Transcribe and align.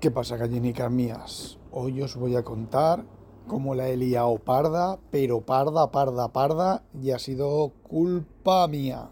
¿Qué 0.00 0.10
pasa, 0.10 0.38
gallinicas 0.38 0.90
mías? 0.90 1.58
Hoy 1.70 2.00
os 2.00 2.16
voy 2.16 2.34
a 2.34 2.42
contar 2.42 3.04
cómo 3.46 3.74
la 3.74 3.90
he 3.90 3.98
liado 3.98 4.38
parda, 4.38 4.98
pero 5.10 5.42
parda, 5.42 5.90
parda, 5.90 6.32
parda, 6.32 6.84
y 7.02 7.10
ha 7.10 7.18
sido 7.18 7.72
culpa 7.86 8.66
mía. 8.66 9.10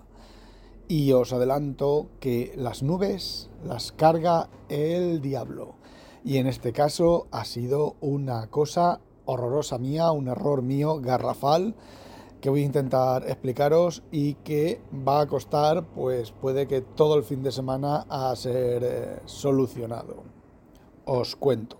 Y 0.88 1.12
os 1.12 1.35
adelanto 1.35 2.06
que 2.21 2.54
las 2.56 2.82
nubes 2.82 3.51
las 3.66 3.93
carga 3.93 4.48
el 4.71 5.21
diablo. 5.21 5.74
Y 6.24 6.38
en 6.38 6.46
este 6.46 6.73
caso 6.73 7.27
ha 7.32 7.45
sido 7.45 7.96
una 8.00 8.46
cosa 8.46 9.00
horrorosa 9.27 9.77
mía, 9.77 10.11
un 10.11 10.29
error 10.29 10.62
mío 10.62 11.02
garrafal 11.02 11.75
que 12.41 12.48
voy 12.48 12.62
a 12.62 12.64
intentar 12.64 13.29
explicaros 13.29 14.02
y 14.11 14.36
que 14.36 14.80
va 15.07 15.20
a 15.20 15.27
costar, 15.27 15.84
pues 15.84 16.32
puede 16.32 16.66
que 16.66 16.80
todo 16.80 17.18
el 17.18 17.25
fin 17.25 17.43
de 17.43 17.52
semana 17.52 18.07
a 18.09 18.34
ser 18.36 18.82
eh, 18.84 19.20
solucionado 19.27 20.27
os 21.09 21.36
cuento. 21.36 21.79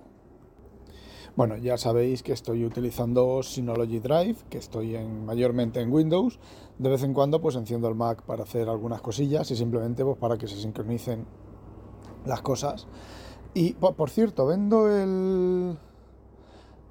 Bueno, 1.36 1.57
ya 1.57 1.79
sabéis 1.79 2.25
que 2.25 2.32
estoy 2.32 2.64
utilizando 2.64 3.44
Synology 3.44 4.00
Drive, 4.00 4.39
que 4.50 4.58
estoy 4.58 4.96
en, 4.96 5.25
mayormente 5.25 5.80
en 5.80 5.93
Windows. 5.93 6.40
De 6.79 6.89
vez 6.89 7.04
en 7.04 7.14
cuando 7.14 7.40
pues 7.40 7.54
enciendo 7.54 7.86
el 7.89 7.94
Mac 7.94 8.22
para 8.22 8.43
hacer 8.43 8.68
algunas 8.68 9.00
cosillas 9.03 9.48
y 9.53 9.56
simplemente 9.56 10.04
pues 10.04 10.17
para 10.17 10.36
que 10.36 10.48
se 10.48 10.56
sincronicen 10.56 11.26
las 12.26 12.43
cosas. 12.43 12.89
Y 13.54 13.75
por, 13.75 14.11
cierto, 14.11 14.46
vendo 14.46 14.89
el, 14.90 15.79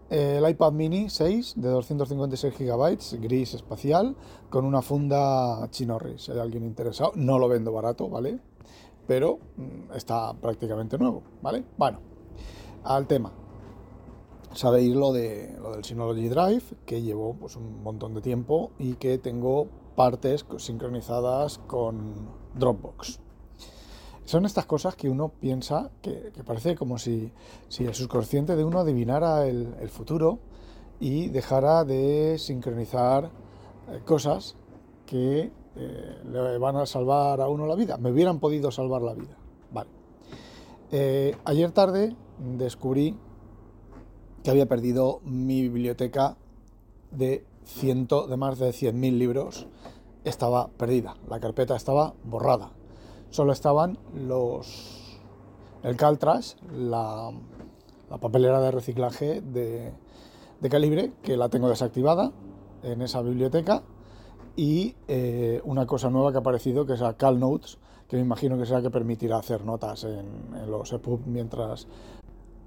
el 0.09 0.49
iPad 0.49 0.71
mini 0.71 1.09
6 1.09 1.55
de 1.57 1.70
256 1.70 2.54
GB, 2.57 3.20
gris 3.20 3.54
espacial, 3.54 4.15
con 4.49 4.63
una 4.63 4.81
funda 4.81 5.67
Chinorri. 5.71 6.20
Si 6.20 6.31
hay 6.31 6.40
alguien 6.40 6.63
interesado, 6.63 7.12
no 7.15 7.38
lo 7.38 7.49
vendo 7.49 7.73
barato, 7.73 8.07
¿vale? 8.07 8.40
Pero 9.07 9.40
mm, 9.57 9.93
está 9.93 10.34
prácticamente 10.35 10.98
nuevo, 10.98 11.23
¿vale? 11.41 11.65
Bueno, 11.77 12.06
al 12.88 13.08
tema. 13.08 13.32
Sabéis 14.54 14.96
lo, 14.96 15.14
de, 15.14 15.55
lo 15.62 15.74
del 15.74 15.84
Synology 15.84 16.30
Drive, 16.30 16.63
que 16.85 17.02
llevo 17.02 17.35
pues, 17.35 17.55
un 17.55 17.84
montón 17.84 18.13
de 18.16 18.21
tiempo 18.21 18.71
y 18.79 18.94
que 18.96 19.18
tengo 19.18 19.68
partes 19.96 20.46
sincronizadas 20.57 21.60
con 21.60 22.29
Dropbox. 22.55 23.20
Son 24.26 24.46
estas 24.46 24.66
cosas 24.66 24.96
que 24.96 25.10
uno 25.10 25.29
piensa 25.29 25.91
que, 26.02 26.34
parece 26.46 26.76
como 26.76 26.98
si, 26.98 27.32
si, 27.70 27.85
el 27.85 27.94
subconsciente 27.94 28.55
de 28.55 28.63
uno 28.63 28.79
adivinara 28.79 29.48
el, 29.48 29.90
futuro 29.90 30.40
y 30.99 31.29
dejara 31.29 31.85
de 31.85 32.38
sincronizar 32.38 33.26
eh, 33.90 34.01
cosas 34.05 34.55
que 35.05 35.51
eh, 35.76 36.22
le 36.26 36.57
van 36.57 36.76
a 36.76 36.85
salvar 36.85 37.40
a 37.40 37.48
uno 37.48 37.68
la 37.68 37.76
vida. 37.76 37.98
Me 37.98 38.12
hubieran 38.12 38.40
podido 38.40 38.72
salvar 38.72 39.01
la 39.01 39.13
vida. 39.13 39.37
Eh, 40.91 41.35
ayer 41.43 41.71
tarde 41.71 42.16
descubrí 42.40 43.18
que 44.43 44.52
había 44.52 44.68
perdido 44.68 45.20
mi 45.26 45.62
biblioteca 45.62 46.38
de, 47.12 47.46
ciento, 47.66 48.27
de 48.27 48.38
más 48.38 48.57
de 48.60 48.70
100.000 48.70 49.18
libros. 49.18 49.68
Estaba 50.24 50.70
perdida, 50.70 51.16
la 51.29 51.40
carpeta 51.40 51.76
estaba 51.76 52.13
borrada. 52.24 52.71
Solo 53.29 53.52
estaban 53.52 53.98
los 54.13 55.07
el 55.84 55.96
Caltrash, 55.96 56.55
la, 56.74 57.32
la 58.10 58.18
papelera 58.18 58.60
de 58.62 58.72
reciclaje 58.72 59.41
de, 59.41 59.94
de, 60.60 60.70
calibre, 60.70 61.13
que 61.22 61.38
la 61.38 61.49
tengo 61.49 61.70
desactivada 61.70 62.32
en 62.84 63.01
esa 63.01 63.22
biblioteca, 63.22 63.84
y 64.56 64.96
eh, 65.07 65.62
una 65.66 65.85
cosa 65.85 66.09
nueva 66.09 66.31
que 66.31 66.38
ha 66.38 66.41
aparecido, 66.41 66.85
que 66.85 66.94
es 66.94 67.00
la 67.00 67.16
CalNotes, 67.16 67.78
que 68.08 68.16
me 68.16 68.22
imagino 68.22 68.58
que 68.58 68.66
será 68.66 68.81
que 68.81 68.90
permitirá 68.90 69.38
hacer 69.38 69.66
notas 69.66 70.06
en, 70.06 70.25
los 70.69 70.91
EPUB 70.94 71.25
mientras 71.25 71.88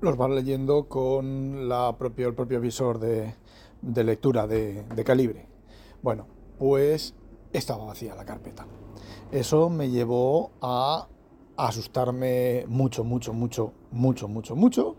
los 0.01 0.17
vas 0.17 0.31
leyendo 0.31 0.89
con 0.89 1.69
el 1.71 2.35
propio 2.35 2.61
visor 2.61 2.99
de, 2.99 3.35
lectura 3.83 4.47
de, 4.47 5.05
calibre. 5.05 5.47
Bueno, 6.03 6.27
pues 6.59 7.15
estaba 7.53 7.85
vacía 7.85 8.15
la 8.15 8.25
carpeta. 8.25 8.67
Eso 9.31 9.71
me 9.71 9.91
llevó 9.91 10.51
a 10.61 11.09
asustarme 11.57 12.65
mucho, 12.69 13.05
mucho, 13.05 13.33
mucho, 13.33 13.73
mucho, 13.91 14.29
mucho, 14.29 14.57
mucho. 14.57 14.97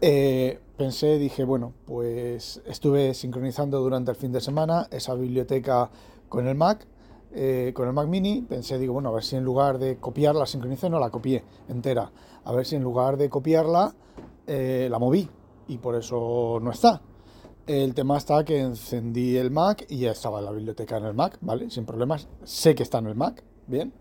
Eh, 0.00 0.58
pensé, 0.76 1.18
dije, 1.18 1.44
bueno, 1.44 1.74
pues 1.86 2.60
estuve 2.66 3.14
sincronizando 3.14 3.80
durante 3.80 4.10
el 4.10 4.16
fin 4.16 4.32
de 4.32 4.40
semana 4.40 4.88
esa 4.90 5.14
biblioteca 5.14 5.90
con 6.28 6.48
el 6.48 6.56
Mac 6.56 6.86
eh, 7.34 7.72
con 7.74 7.88
el 7.88 7.94
Mac 7.94 8.08
Mini 8.08 8.42
pensé, 8.42 8.78
digo, 8.78 8.92
bueno, 8.92 9.08
a 9.08 9.12
ver 9.12 9.24
si 9.24 9.36
en 9.36 9.44
lugar 9.44 9.78
de 9.78 9.96
copiarla, 9.96 10.44
sincronicé, 10.44 10.90
no 10.90 10.98
la 10.98 11.10
copié 11.10 11.42
entera. 11.68 12.10
A 12.44 12.52
ver 12.52 12.66
si 12.66 12.76
en 12.76 12.82
lugar 12.82 13.16
de 13.16 13.30
copiarla, 13.30 13.94
eh, 14.46 14.88
la 14.90 14.98
moví 14.98 15.28
y 15.68 15.78
por 15.78 15.94
eso 15.94 16.58
no 16.60 16.70
está. 16.70 17.00
El 17.66 17.94
tema 17.94 18.18
está 18.18 18.44
que 18.44 18.60
encendí 18.60 19.36
el 19.36 19.50
Mac 19.50 19.86
y 19.88 20.00
ya 20.00 20.10
estaba 20.10 20.40
la 20.42 20.50
biblioteca 20.50 20.98
en 20.98 21.04
el 21.04 21.14
Mac, 21.14 21.38
¿vale? 21.40 21.70
Sin 21.70 21.86
problemas. 21.86 22.28
Sé 22.44 22.74
que 22.74 22.82
está 22.82 22.98
en 22.98 23.06
el 23.06 23.14
Mac, 23.14 23.42
bien. 23.66 23.94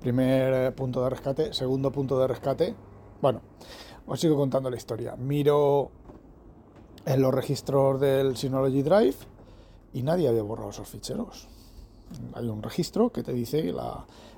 Primer 0.00 0.52
eh, 0.54 0.72
punto 0.72 1.02
de 1.02 1.10
rescate. 1.10 1.54
Segundo 1.54 1.90
punto 1.90 2.18
de 2.18 2.26
rescate. 2.26 2.74
Bueno, 3.22 3.40
os 4.06 4.20
sigo 4.20 4.36
contando 4.36 4.68
la 4.68 4.76
historia. 4.76 5.16
Miro 5.16 5.90
en 7.06 7.22
los 7.22 7.32
registros 7.32 8.00
del 8.00 8.36
Synology 8.36 8.82
Drive 8.82 9.16
y 9.94 10.02
nadie 10.02 10.28
había 10.28 10.42
borrado 10.42 10.70
esos 10.70 10.88
ficheros 10.88 11.48
hay 12.34 12.48
un 12.48 12.62
registro 12.62 13.10
que 13.10 13.22
te 13.22 13.32
dice 13.32 13.72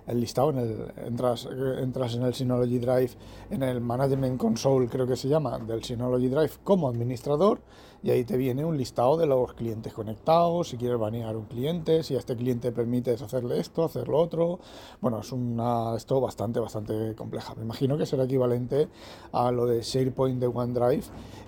el 0.07 0.21
listado, 0.21 0.51
en 0.51 0.59
el, 0.59 0.93
entras, 1.07 1.49
entras 1.79 2.15
en 2.15 2.23
el 2.23 2.35
Synology 2.35 2.79
Drive, 2.79 3.11
en 3.51 3.63
el 3.63 3.81
Management 3.81 4.39
Console 4.39 4.89
creo 4.89 5.07
que 5.07 5.17
se 5.17 5.29
llama, 5.29 5.59
del 5.59 5.85
Synology 5.85 6.29
Drive 6.29 6.53
como 6.65 6.89
administrador 6.89 7.61
y 8.03 8.11
ahí 8.11 8.25
te 8.25 8.37
viene 8.37 8.65
un 8.65 8.77
listado 8.77 9.17
de 9.17 9.27
los 9.27 9.53
clientes 9.55 9.93
conectados, 9.93 10.71
si 10.71 10.77
quieres 10.79 10.99
banear 10.99 11.37
un 11.37 11.45
cliente, 11.45 12.03
si 12.03 12.17
a 12.17 12.19
este 12.19 12.35
cliente 12.35 12.73
permites 12.73 13.21
hacerle 13.21 13.61
esto, 13.61 13.85
hacer 13.85 14.09
lo 14.09 14.19
otro. 14.19 14.59
Bueno, 15.01 15.21
es 15.21 15.31
una, 15.33 15.95
esto 15.97 16.21
bastante, 16.21 16.61
bastante 16.61 17.15
compleja. 17.15 17.55
Me 17.57 17.63
imagino 17.63 17.99
que 17.99 18.07
será 18.07 18.25
equivalente 18.25 18.89
a 19.33 19.51
lo 19.51 19.67
de 19.67 19.83
SharePoint 19.83 20.41
de 20.41 20.47
OneDrive 20.47 21.05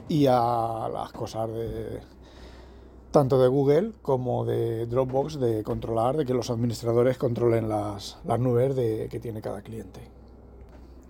y 0.09 0.27
a 0.27 0.91
las 0.93 1.11
cosas 1.13 1.49
de 1.51 2.01
tanto 3.13 3.41
de 3.41 3.47
Google 3.47 3.93
como 4.03 4.45
de 4.45 4.87
Dropbox 4.87 5.39
de 5.39 5.63
controlar, 5.63 6.17
de 6.17 6.25
que 6.25 6.35
los 6.35 6.51
administradores 6.51 7.19
controlen 7.19 7.69
las, 7.69 8.19
nubes 8.41 8.75
de, 8.75 9.09
que 9.11 9.21
tiene 9.21 9.41
cada 9.41 9.63
cliente. 9.63 10.01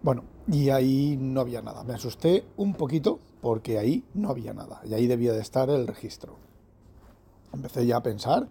Bueno, 0.03 0.25
y 0.49 0.71
ahí 0.71 1.17
no 1.19 1.41
había 1.41 1.63
nada. 1.63 1.85
Me 1.85 1.95
asusté 1.95 2.45
un 2.57 2.75
poquito 2.75 3.21
porque 3.41 3.79
ahí 3.79 4.05
no 4.15 4.31
había 4.31 4.53
nada 4.53 4.81
y 4.85 4.95
ahí 4.95 5.07
debía 5.07 5.33
de 5.33 5.41
estar 5.41 5.71
el 5.71 5.87
registro. 5.87 6.37
Empecé 7.53 7.87
ya 7.87 7.99
a 7.99 8.03
pensar 8.03 8.49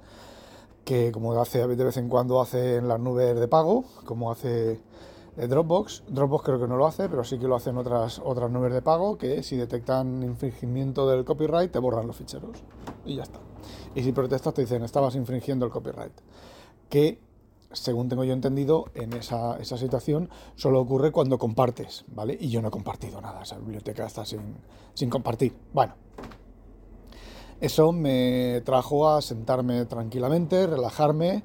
que 0.86 1.12
como 1.12 1.40
hace 1.40 1.68
de 1.68 1.84
vez 1.84 1.98
en 1.98 2.10
cuando 2.10 2.42
hace 2.42 2.78
en 2.78 2.88
las 2.88 3.00
nubes 3.00 3.38
de 3.38 3.48
pago, 3.48 3.84
como 4.06 4.32
hace 4.32 4.80
Dropbox, 5.38 6.04
Dropbox 6.10 6.44
creo 6.44 6.60
que 6.60 6.68
no 6.68 6.76
lo 6.76 6.86
hace, 6.86 7.08
pero 7.08 7.24
sí 7.24 7.40
que 7.40 7.48
lo 7.48 7.56
hacen 7.56 7.78
otras, 7.78 8.22
otras 8.24 8.52
nubes 8.52 8.74
de 8.74 8.82
pago 8.82 9.18
que 9.18 9.44
si 9.44 9.56
detectan 9.56 10.24
infringimiento 10.24 11.08
del 11.10 11.24
copyright 11.24 11.72
te 11.72 11.80
borran 11.80 12.06
los 12.06 12.18
ficheros 12.18 12.58
y 13.06 13.16
ya 13.16 13.24
está. 13.24 13.40
Y 13.96 14.04
si 14.04 14.12
protestas 14.12 14.54
te 14.54 14.62
dicen 14.62 14.84
estabas 14.84 15.16
infringiendo 15.16 15.66
el 15.66 15.72
copyright. 15.72 16.12
Que, 16.90 17.20
según 17.72 18.10
tengo 18.10 18.26
yo 18.26 18.34
entendido, 18.34 18.86
en 18.94 19.14
esa, 19.14 19.58
esa 19.58 19.78
situación 19.78 20.30
solo 20.56 20.82
ocurre 20.82 21.14
cuando 21.14 21.38
compartes, 21.38 22.04
¿vale? 22.08 22.38
Y 22.38 22.50
yo 22.50 22.62
no 22.62 22.68
he 22.68 22.72
compartido 22.72 23.22
nada, 23.22 23.44
esa 23.44 23.58
biblioteca 23.58 24.06
está 24.06 24.26
sin, 24.26 24.58
sin 24.94 25.10
compartir. 25.10 25.56
Bueno, 25.72 25.96
eso 27.62 27.94
me 27.94 28.62
trajo 28.66 29.08
a 29.08 29.22
sentarme 29.22 29.86
tranquilamente, 29.86 30.68
relajarme 30.68 31.44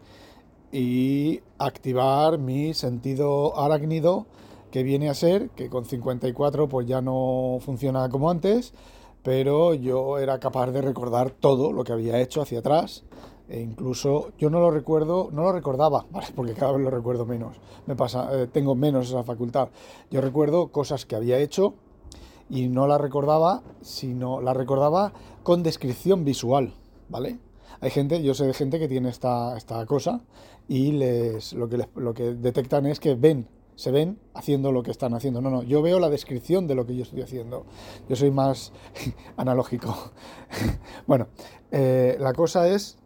y 0.73 1.41
activar 1.59 2.39
mi 2.39 2.75
sentido 2.75 3.59
arácnido 3.59 4.27
que 4.71 4.83
viene 4.83 5.09
a 5.09 5.15
ser 5.15 5.51
que 5.51 5.71
con 5.71 5.85
54 5.85 6.69
pues 6.69 6.87
ya 6.87 7.01
no 7.01 7.59
funciona 7.61 8.09
como 8.09 8.31
antes, 8.31 8.75
pero 9.23 9.75
yo 9.75 10.19
era 10.19 10.39
capaz 10.39 10.71
de 10.71 10.83
recordar 10.83 11.31
todo 11.31 11.73
lo 11.73 11.85
que 11.85 11.93
había 11.93 12.21
hecho 12.21 12.43
hacia 12.43 12.59
atrás 12.61 13.05
e 13.49 13.61
incluso 13.61 14.33
yo 14.39 14.51
no 14.51 14.61
lo 14.61 14.71
recuerdo, 14.71 15.29
no 15.33 15.43
lo 15.43 15.53
recordaba, 15.53 16.05
porque 16.35 16.55
cada 16.55 16.73
vez 16.73 16.83
lo 16.83 16.91
recuerdo 16.91 17.27
menos. 17.27 17.57
Me 17.87 17.95
pasa, 17.95 18.29
eh, 18.33 18.47
tengo 18.49 18.75
menos 18.75 19.09
esa 19.09 19.23
facultad. 19.23 19.69
Yo 20.11 20.21
recuerdo 20.21 20.69
cosas 20.69 21.07
que 21.07 21.17
había 21.17 21.39
hecho 21.39 21.75
y 22.51 22.69
no 22.69 22.87
las 22.87 23.01
recordaba, 23.01 23.63
sino 23.83 24.41
las 24.41 24.57
recordaba 24.57 25.13
con 25.43 25.63
descripción 25.63 26.25
visual, 26.25 26.75
¿vale? 27.09 27.39
Hay 27.81 27.91
gente, 27.91 28.23
yo 28.23 28.35
sé 28.35 28.47
de 28.47 28.55
gente 28.55 28.79
que 28.79 28.89
tiene 28.89 29.09
esta, 29.09 29.57
esta 29.57 29.85
cosa 29.87 30.23
y 30.69 30.93
les, 30.93 31.53
lo, 31.53 31.69
que 31.69 31.87
lo 31.95 32.15
que 32.15 32.35
detectan 32.35 32.87
es 32.87 33.01
que 33.01 33.15
ven, 33.15 33.49
se 33.75 33.91
ven 33.91 34.19
haciendo 34.35 34.73
lo 34.73 34.83
que 34.83 34.91
están 34.91 35.15
haciendo. 35.15 35.41
No, 35.41 35.51
no, 35.51 35.63
yo 35.63 35.83
veo 35.83 35.99
la 35.99 36.09
descripción 36.09 36.67
de 36.67 36.75
lo 36.75 36.87
que 36.87 36.97
yo 36.97 37.03
estoy 37.03 37.23
haciendo. 37.23 37.67
Yo 38.09 38.17
soy 38.17 38.31
más 38.31 38.73
analógico. 39.37 40.13
bueno, 41.07 41.29
eh, 41.71 42.17
la 42.19 42.33
cosa 42.33 42.69
es 42.69 42.99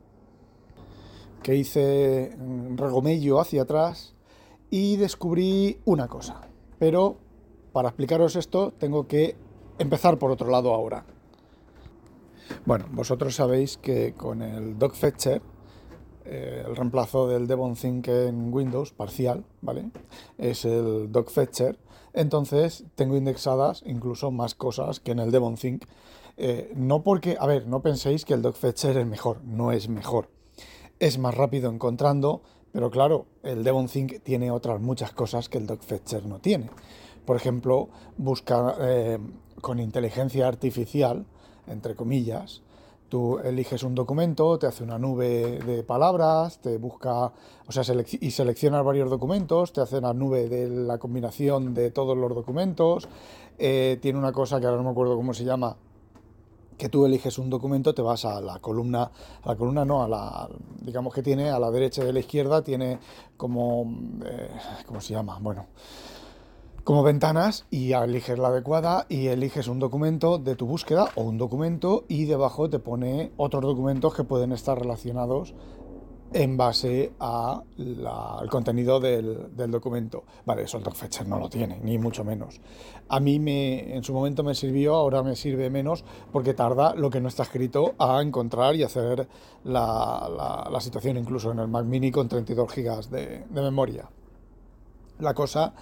que 1.42 1.56
hice 1.56 2.36
regomello 2.76 3.40
hacia 3.40 3.62
atrás 3.62 4.14
y 4.70 4.96
descubrí 4.96 5.80
una 5.84 6.08
cosa. 6.08 6.42
Pero 6.78 7.16
para 7.72 7.88
explicaros 7.88 8.36
esto 8.36 8.72
tengo 8.78 9.06
que 9.06 9.36
empezar 9.78 10.18
por 10.18 10.30
otro 10.30 10.50
lado 10.50 10.72
ahora. 10.72 11.04
Bueno, 12.66 12.86
vosotros 12.92 13.34
sabéis 13.34 13.76
que 13.76 14.14
con 14.14 14.42
el 14.42 14.78
Dogfetcher, 14.78 15.42
eh, 16.24 16.64
el 16.66 16.76
reemplazo 16.76 17.26
del 17.26 17.46
Devonthink 17.46 18.08
en 18.08 18.52
Windows 18.52 18.92
parcial, 18.92 19.44
¿vale? 19.60 19.90
Es 20.38 20.64
el 20.64 21.10
Dogfetcher. 21.10 21.78
Entonces 22.12 22.84
tengo 22.94 23.16
indexadas 23.16 23.82
incluso 23.86 24.30
más 24.30 24.54
cosas 24.54 25.00
que 25.00 25.12
en 25.12 25.20
el 25.20 25.30
Devonthink. 25.30 25.84
Eh, 26.36 26.72
no 26.74 27.02
porque, 27.02 27.36
a 27.38 27.46
ver, 27.46 27.66
no 27.66 27.82
penséis 27.82 28.24
que 28.24 28.34
el 28.34 28.42
Dogfetcher 28.42 28.96
es 28.96 29.06
mejor, 29.06 29.42
no 29.44 29.72
es 29.72 29.88
mejor. 29.88 30.28
Es 30.98 31.18
más 31.18 31.34
rápido 31.34 31.70
encontrando, 31.70 32.42
pero 32.72 32.90
claro, 32.90 33.26
el 33.42 33.64
Devonthink 33.64 34.22
tiene 34.22 34.50
otras 34.50 34.80
muchas 34.80 35.12
cosas 35.12 35.48
que 35.48 35.58
el 35.58 35.66
Dogfetcher 35.66 36.26
no 36.26 36.38
tiene. 36.38 36.70
Por 37.24 37.36
ejemplo, 37.36 37.88
busca 38.16 38.76
eh, 38.80 39.18
con 39.60 39.78
inteligencia 39.78 40.48
artificial, 40.48 41.26
entre 41.66 41.94
comillas, 41.94 42.62
tú 43.10 43.38
eliges 43.40 43.82
un 43.82 43.94
documento, 43.94 44.58
te 44.58 44.66
hace 44.66 44.84
una 44.84 44.98
nube 44.98 45.58
de 45.58 45.82
palabras, 45.82 46.60
te 46.60 46.78
busca, 46.78 47.32
o 47.66 47.72
sea, 47.72 47.82
y 48.20 48.30
seleccionas 48.30 48.84
varios 48.84 49.10
documentos, 49.10 49.72
te 49.72 49.80
hace 49.80 49.98
una 49.98 50.14
nube 50.14 50.48
de 50.48 50.68
la 50.68 50.98
combinación 50.98 51.74
de 51.74 51.90
todos 51.90 52.16
los 52.16 52.34
documentos, 52.34 53.08
eh, 53.58 53.98
tiene 54.00 54.18
una 54.18 54.32
cosa 54.32 54.60
que 54.60 54.66
ahora 54.66 54.78
no 54.78 54.84
me 54.84 54.90
acuerdo 54.90 55.16
cómo 55.16 55.34
se 55.34 55.44
llama, 55.44 55.76
que 56.78 56.88
tú 56.88 57.04
eliges 57.04 57.36
un 57.36 57.50
documento, 57.50 57.92
te 57.94 58.00
vas 58.00 58.24
a 58.24 58.40
la 58.40 58.58
columna, 58.60 59.10
a 59.42 59.48
la 59.48 59.56
columna 59.56 59.84
no, 59.84 60.02
a 60.02 60.08
la, 60.08 60.48
digamos 60.80 61.12
que 61.12 61.22
tiene 61.22 61.50
a 61.50 61.58
la 61.58 61.70
derecha 61.70 62.04
y 62.04 62.08
a 62.08 62.12
la 62.12 62.20
izquierda, 62.20 62.62
tiene 62.62 62.98
como, 63.36 63.92
eh, 64.24 64.50
¿cómo 64.86 65.00
se 65.00 65.12
llama? 65.12 65.38
Bueno, 65.40 65.66
como 66.84 67.02
ventanas 67.02 67.66
y 67.70 67.92
eliges 67.92 68.38
la 68.38 68.48
adecuada 68.48 69.06
y 69.08 69.26
eliges 69.26 69.68
un 69.68 69.78
documento 69.78 70.38
de 70.38 70.56
tu 70.56 70.66
búsqueda 70.66 71.10
o 71.14 71.22
un 71.22 71.38
documento 71.38 72.04
y 72.08 72.24
debajo 72.24 72.70
te 72.70 72.78
pone 72.78 73.32
otros 73.36 73.62
documentos 73.62 74.14
que 74.14 74.24
pueden 74.24 74.52
estar 74.52 74.78
relacionados 74.78 75.54
en 76.32 76.56
base 76.56 77.12
al 77.18 78.48
contenido 78.48 79.00
del, 79.00 79.70
documento. 79.70 80.24
Vale, 80.46 80.62
eso 80.62 80.78
el 80.78 80.84
DocFetcher 80.84 81.26
no 81.26 81.38
lo 81.38 81.48
tiene, 81.48 81.80
ni 81.82 81.98
mucho 81.98 82.24
menos. 82.24 82.60
A 83.08 83.18
mí 83.18 83.40
me, 83.40 83.94
en 83.94 84.04
su 84.04 84.12
momento 84.12 84.44
me 84.44 84.54
sirvió, 84.54 84.94
ahora 84.94 85.22
me 85.22 85.34
sirve 85.34 85.70
menos 85.70 86.04
porque 86.32 86.54
tarda 86.54 86.94
lo 86.94 87.10
que 87.10 87.20
no 87.20 87.28
está 87.28 87.42
escrito 87.42 87.94
a 87.98 88.22
encontrar 88.22 88.76
y 88.76 88.84
hacer 88.84 89.28
la, 89.64 90.70
situación 90.80 91.16
incluso 91.16 91.50
en 91.50 91.58
el 91.58 91.68
Mac 91.68 91.84
Mini 91.84 92.10
con 92.10 92.28
32 92.28 92.74
GB 92.74 93.08
de, 93.10 93.44
de 93.50 93.62
memoria. 93.62 94.08
La 95.18 95.34
cosa 95.34 95.74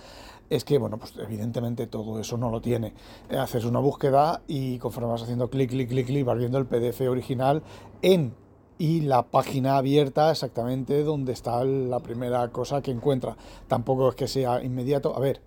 es 0.51 0.65
que, 0.65 0.79
bueno, 0.79 0.99
pues 0.99 1.15
evidentemente 1.19 1.87
todo 1.87 2.19
eso 2.21 2.37
no 2.37 2.51
lo 2.51 2.61
tiene. 2.61 2.95
Haces 3.31 3.65
una 3.65 3.81
búsqueda 3.81 4.43
y 4.47 4.79
conforme 4.79 5.11
vas 5.11 5.23
haciendo 5.23 5.51
clic, 5.51 5.71
clic, 5.71 5.89
clic, 5.89 6.07
clic, 6.07 6.25
vas 6.25 6.39
viendo 6.39 6.59
el 6.59 6.67
PDF 6.67 7.03
original 7.03 7.63
en 8.03 8.35
y 8.79 9.01
la 9.01 9.25
página 9.25 9.77
abierta 9.77 10.31
exactamente 10.31 11.03
donde 11.03 11.33
está 11.33 11.65
la 11.65 11.99
primera 12.01 12.49
cosa 12.51 12.81
que 12.81 12.93
encuentra. 12.93 13.37
Tampoco 13.67 14.09
es 14.09 14.15
que 14.15 14.29
sea 14.29 14.63
inmediato. 14.63 15.17
A 15.17 15.19
ver, 15.19 15.43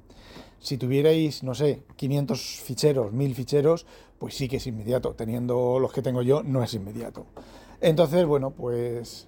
si 0.60 0.78
tuvierais, 0.78 1.42
no 1.42 1.56
sé, 1.56 1.84
500 1.96 2.62
ficheros, 2.64 3.14
1000 3.14 3.34
ficheros, 3.34 3.86
pues 4.20 4.36
sí 4.36 4.48
que 4.48 4.58
es 4.58 4.68
inmediato. 4.68 5.14
Teniendo 5.16 5.80
los 5.80 5.94
que 5.94 6.02
tengo 6.02 6.22
yo, 6.22 6.44
no 6.44 6.62
es 6.62 6.74
inmediato. 6.74 7.26
Entonces, 7.80 8.26
bueno, 8.26 8.52
pues, 8.52 9.28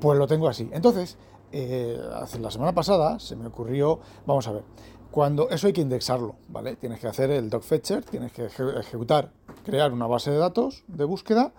pues 0.00 0.18
lo 0.18 0.26
tengo 0.26 0.48
así. 0.48 0.68
Entonces, 0.72 1.16
eh, 1.52 1.98
la 2.40 2.50
semana 2.50 2.72
pasada 2.72 3.18
se 3.18 3.36
me 3.36 3.46
ocurrió, 3.46 4.00
vamos 4.26 4.46
a 4.48 4.52
ver, 4.52 4.64
cuando 5.10 5.50
eso 5.50 5.66
hay 5.66 5.72
que 5.72 5.80
indexarlo, 5.80 6.36
¿vale? 6.48 6.76
Tienes 6.76 7.00
que 7.00 7.08
hacer 7.08 7.30
el 7.30 7.50
fetcher 7.50 8.04
tienes 8.04 8.32
que 8.32 8.46
ejecutar, 8.46 9.32
crear 9.64 9.92
una 9.92 10.06
base 10.06 10.30
de 10.30 10.38
datos 10.38 10.84
de 10.86 11.04
búsqueda 11.04 11.52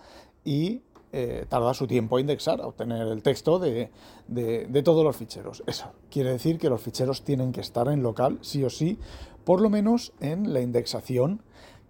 y 0.46 0.82
eh, 1.14 1.46
tarda 1.50 1.74
su 1.74 1.88
tiempo 1.88 2.16
a 2.16 2.22
indexar, 2.22 2.62
a 2.62 2.68
obtener 2.68 3.06
el 3.08 3.22
texto 3.22 3.60
de, 3.60 3.92
de, 4.30 4.84
todos 4.84 5.04
los 5.04 5.18
ficheros. 5.18 5.62
Eso 5.68 5.92
quiere 6.10 6.32
decir 6.32 6.58
que 6.58 6.70
los 6.70 6.82
ficheros 6.82 7.24
tienen 7.24 7.52
que 7.52 7.60
estar 7.60 7.90
en 7.90 8.02
local, 8.02 8.40
sí 8.42 8.64
o 8.64 8.70
sí, 8.70 8.98
por 9.44 9.60
lo 9.60 9.70
menos 9.70 10.14
en 10.22 10.54
la 10.54 10.62
indexación 10.62 11.42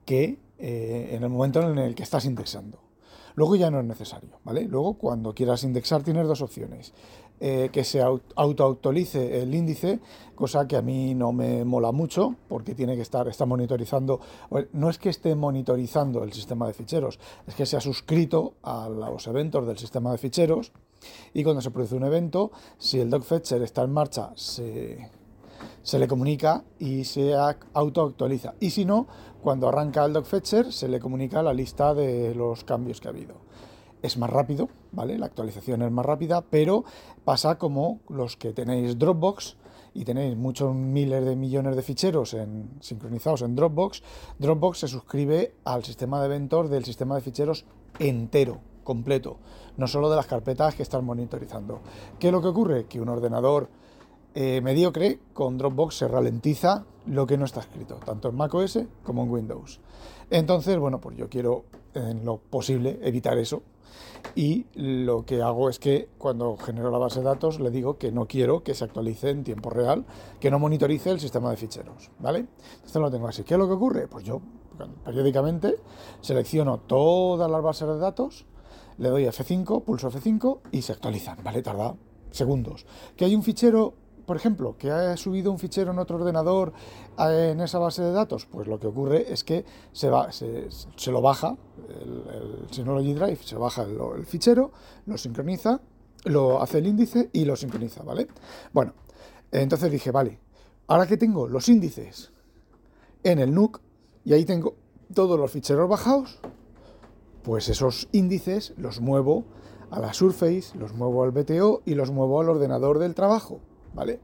que 0.06 0.40
eh, 0.58 1.10
en 1.12 1.24
el 1.24 1.30
momento 1.30 1.62
en 1.62 1.78
el 1.78 1.94
que 1.94 2.02
estás 2.02 2.26
indexando. 2.26 2.81
Luego 3.36 3.56
ya 3.56 3.72
no 3.72 3.80
es 3.80 3.86
necesario, 3.86 4.30
¿vale? 4.44 4.64
Luego 4.64 4.96
cuando 4.96 5.34
quieras 5.34 5.64
indexar 5.64 6.04
tienes 6.04 6.28
dos 6.28 6.42
opciones. 6.42 6.94
Eh, 7.44 7.70
que 7.74 7.84
se 7.84 8.00
auto-actualice 8.04 9.42
el 9.42 9.56
índice, 9.56 10.00
cosa 10.36 10.68
que 10.68 10.78
a 10.78 10.84
mí 10.84 11.16
no 11.16 11.32
me 11.32 11.66
mola 11.66 11.92
mucho 11.92 12.36
porque 12.48 12.76
tiene 12.76 12.96
que 12.96 13.02
estar, 13.02 13.28
está 13.28 13.48
monitorizando, 13.48 14.20
no 14.74 14.92
es 14.92 15.00
que 15.00 15.10
esté 15.10 15.34
monitorizando 15.34 16.24
el 16.24 16.34
sistema 16.34 16.68
de 16.68 16.74
ficheros, 16.74 17.20
es 17.48 17.56
que 17.56 17.66
se 17.66 17.76
ha 17.76 17.82
suscrito 17.82 18.54
a 18.62 18.90
los 18.90 19.26
eventos 19.26 19.66
del 19.66 19.80
sistema 19.80 20.12
de 20.12 20.20
ficheros 20.20 20.72
y 21.34 21.44
cuando 21.44 21.64
se 21.64 21.72
produce 21.72 21.96
un 21.96 22.04
evento, 22.04 22.52
si 22.78 23.00
el 23.00 23.10
dogfetcher 23.10 23.64
está 23.64 23.82
en 23.82 23.92
marcha, 23.92 24.34
se, 24.36 25.10
se 25.82 25.98
le 25.98 26.08
comunica 26.08 26.64
y 26.78 27.06
se 27.06 27.34
auto-actualiza. 27.74 28.54
Y 28.60 28.70
si 28.70 28.86
no, 28.86 29.08
cuando 29.42 29.68
arranca 29.68 30.06
el 30.06 30.14
dogfetcher, 30.14 30.72
se 30.72 30.88
le 30.88 31.00
comunica 31.00 31.42
la 31.42 31.54
lista 31.54 31.94
de 31.94 32.36
los 32.36 32.64
cambios 32.64 33.02
que 33.02 33.08
ha 33.08 33.12
habido 33.12 33.36
es 34.02 34.18
más 34.18 34.30
rápido, 34.30 34.70
¿vale? 34.92 35.18
La 35.18 35.28
actualización 35.28 35.82
es 35.82 35.92
más 35.92 36.06
rápida, 36.06 36.42
pero 36.42 36.84
pasa 37.24 37.58
como 37.58 38.00
los 38.10 38.36
que 38.36 38.54
tenéis 38.54 38.98
Dropbox 38.98 39.58
y 39.94 40.06
tenéis 40.06 40.36
muchos 40.38 40.74
miles 40.74 41.26
de 41.26 41.36
millones 41.36 41.76
de 41.76 41.82
ficheros 41.82 42.36
sincronizados 42.80 43.42
en 43.42 43.56
Dropbox, 43.56 44.02
Dropbox 44.40 44.80
se 44.80 44.88
suscribe 44.88 45.54
al 45.66 45.84
sistema 45.84 46.20
de 46.20 46.28
eventos 46.28 46.70
del 46.70 46.86
sistema 46.86 47.16
de 47.16 47.22
ficheros 47.22 47.66
entero, 48.00 48.60
completo, 48.84 49.38
no 49.78 49.88
solo 49.88 50.10
de 50.10 50.16
las 50.16 50.28
carpetas 50.28 50.76
que 50.76 50.84
están 50.84 51.06
monitorizando. 51.06 51.82
¿Qué 52.20 52.28
es 52.28 52.34
lo 52.34 52.42
que 52.42 52.48
ocurre? 52.48 52.86
Que 52.86 53.02
un 53.02 53.10
ordenador 53.10 53.70
eh, 54.34 54.62
mediocre 54.62 55.20
con 55.34 55.58
Dropbox 55.58 55.96
se 55.96 56.08
ralentiza 56.08 56.86
lo 57.06 57.26
que 57.26 57.38
no 57.38 57.46
está 57.46 57.62
escrito, 57.62 57.96
tanto 58.06 58.30
en 58.30 58.36
macOS 58.36 58.80
como 59.04 59.24
en 59.24 59.32
Windows. 59.32 59.80
Entonces, 60.30 60.78
bueno, 60.78 61.02
pues 61.02 61.18
yo 61.18 61.30
quiero 61.30 61.66
en 61.94 62.24
lo 62.24 62.38
posible 62.38 63.00
evitar 63.02 63.38
eso 63.38 63.64
y 64.36 64.66
lo 64.76 65.26
que 65.26 65.42
hago 65.42 65.70
es 65.70 65.80
que 65.80 66.10
cuando 66.18 66.56
genero 66.58 66.92
la 66.92 66.98
base 66.98 67.20
de 67.20 67.26
datos 67.26 67.60
le 67.60 67.70
digo 67.70 67.98
que 67.98 68.12
no 68.12 68.28
quiero 68.28 68.64
que 68.64 68.74
se 68.74 68.86
actualice 68.86 69.30
en 69.30 69.44
tiempo 69.44 69.70
real, 69.70 70.06
que 70.40 70.50
no 70.50 70.60
monitorice 70.60 71.10
el 71.10 71.20
sistema 71.20 71.50
de 71.50 71.58
ficheros, 71.58 72.12
¿vale? 72.20 72.48
Esto 72.86 73.00
lo 73.00 73.12
tengo 73.12 73.28
así. 73.28 73.44
¿Qué 73.44 73.56
es 73.56 73.60
lo 73.60 73.68
que 73.68 73.74
ocurre? 73.74 74.08
Pues 74.08 74.24
yo 74.24 74.42
periódicamente 75.04 75.78
selecciono 76.22 76.80
todas 76.80 77.52
las 77.52 77.62
bases 77.62 77.88
de 77.88 77.98
datos, 77.98 78.46
le 78.98 79.10
doy 79.10 79.26
F5, 79.26 79.84
pulso 79.84 80.10
F5 80.10 80.60
y 80.72 80.82
se 80.82 80.94
actualizan, 80.94 81.38
¿vale? 81.44 81.62
Tarda 81.62 81.96
segundos. 82.32 82.86
Que 83.16 83.26
hay 83.26 83.36
un 83.36 83.44
fichero 83.44 83.96
por 84.32 84.38
ejemplo, 84.38 84.78
que 84.78 84.90
ha 84.90 85.18
subido 85.18 85.52
un 85.52 85.60
fichero 85.60 85.92
en 85.92 86.00
otro 86.00 86.16
ordenador 86.16 86.72
en 87.20 87.60
esa 87.60 87.80
base 87.80 88.02
de 88.02 88.14
datos, 88.14 88.46
pues 88.46 88.66
lo 88.66 88.80
que 88.80 88.88
ocurre 88.88 89.26
es 89.30 89.44
que 89.44 89.66
se, 89.92 90.08
lo 90.08 91.22
baja, 91.22 91.58
el, 91.90 92.66
Synology 92.72 93.14
Drive 93.14 93.40
se 93.44 93.58
baja 93.58 93.84
el, 93.84 94.26
fichero, 94.26 94.72
lo 95.06 95.18
sincroniza, 95.18 95.82
lo 96.24 96.62
hace 96.62 96.78
el 96.78 96.88
índice 96.88 97.30
y 97.34 97.44
lo 97.44 97.58
sincroniza, 97.58 98.04
¿vale? 98.04 98.30
Bueno, 98.72 98.94
entonces 99.52 99.92
dije, 99.92 100.12
vale, 100.12 100.40
ahora 100.88 101.08
que 101.08 101.18
tengo 101.18 101.50
los 101.50 101.68
índices 101.68 102.32
en 103.24 103.40
el 103.40 103.54
NUC 103.54 103.82
y 104.24 104.32
ahí 104.32 104.46
tengo 104.46 104.76
todos 105.14 105.38
los 105.38 105.52
ficheros 105.52 105.90
bajados, 105.90 106.40
pues 107.44 107.68
esos 107.68 108.08
índices 108.14 108.76
los 108.78 109.02
muevo 109.02 109.44
a 109.90 110.00
la 110.00 110.14
Surface, 110.14 110.78
los 110.78 110.94
muevo 110.94 111.22
al 111.26 111.32
BTO 111.32 111.82
y 111.86 111.96
los 111.96 112.12
muevo 112.12 112.40
al 112.40 112.48
ordenador 112.48 112.98
del 112.98 113.14
trabajo. 113.14 113.60
¿Vale? 113.94 114.20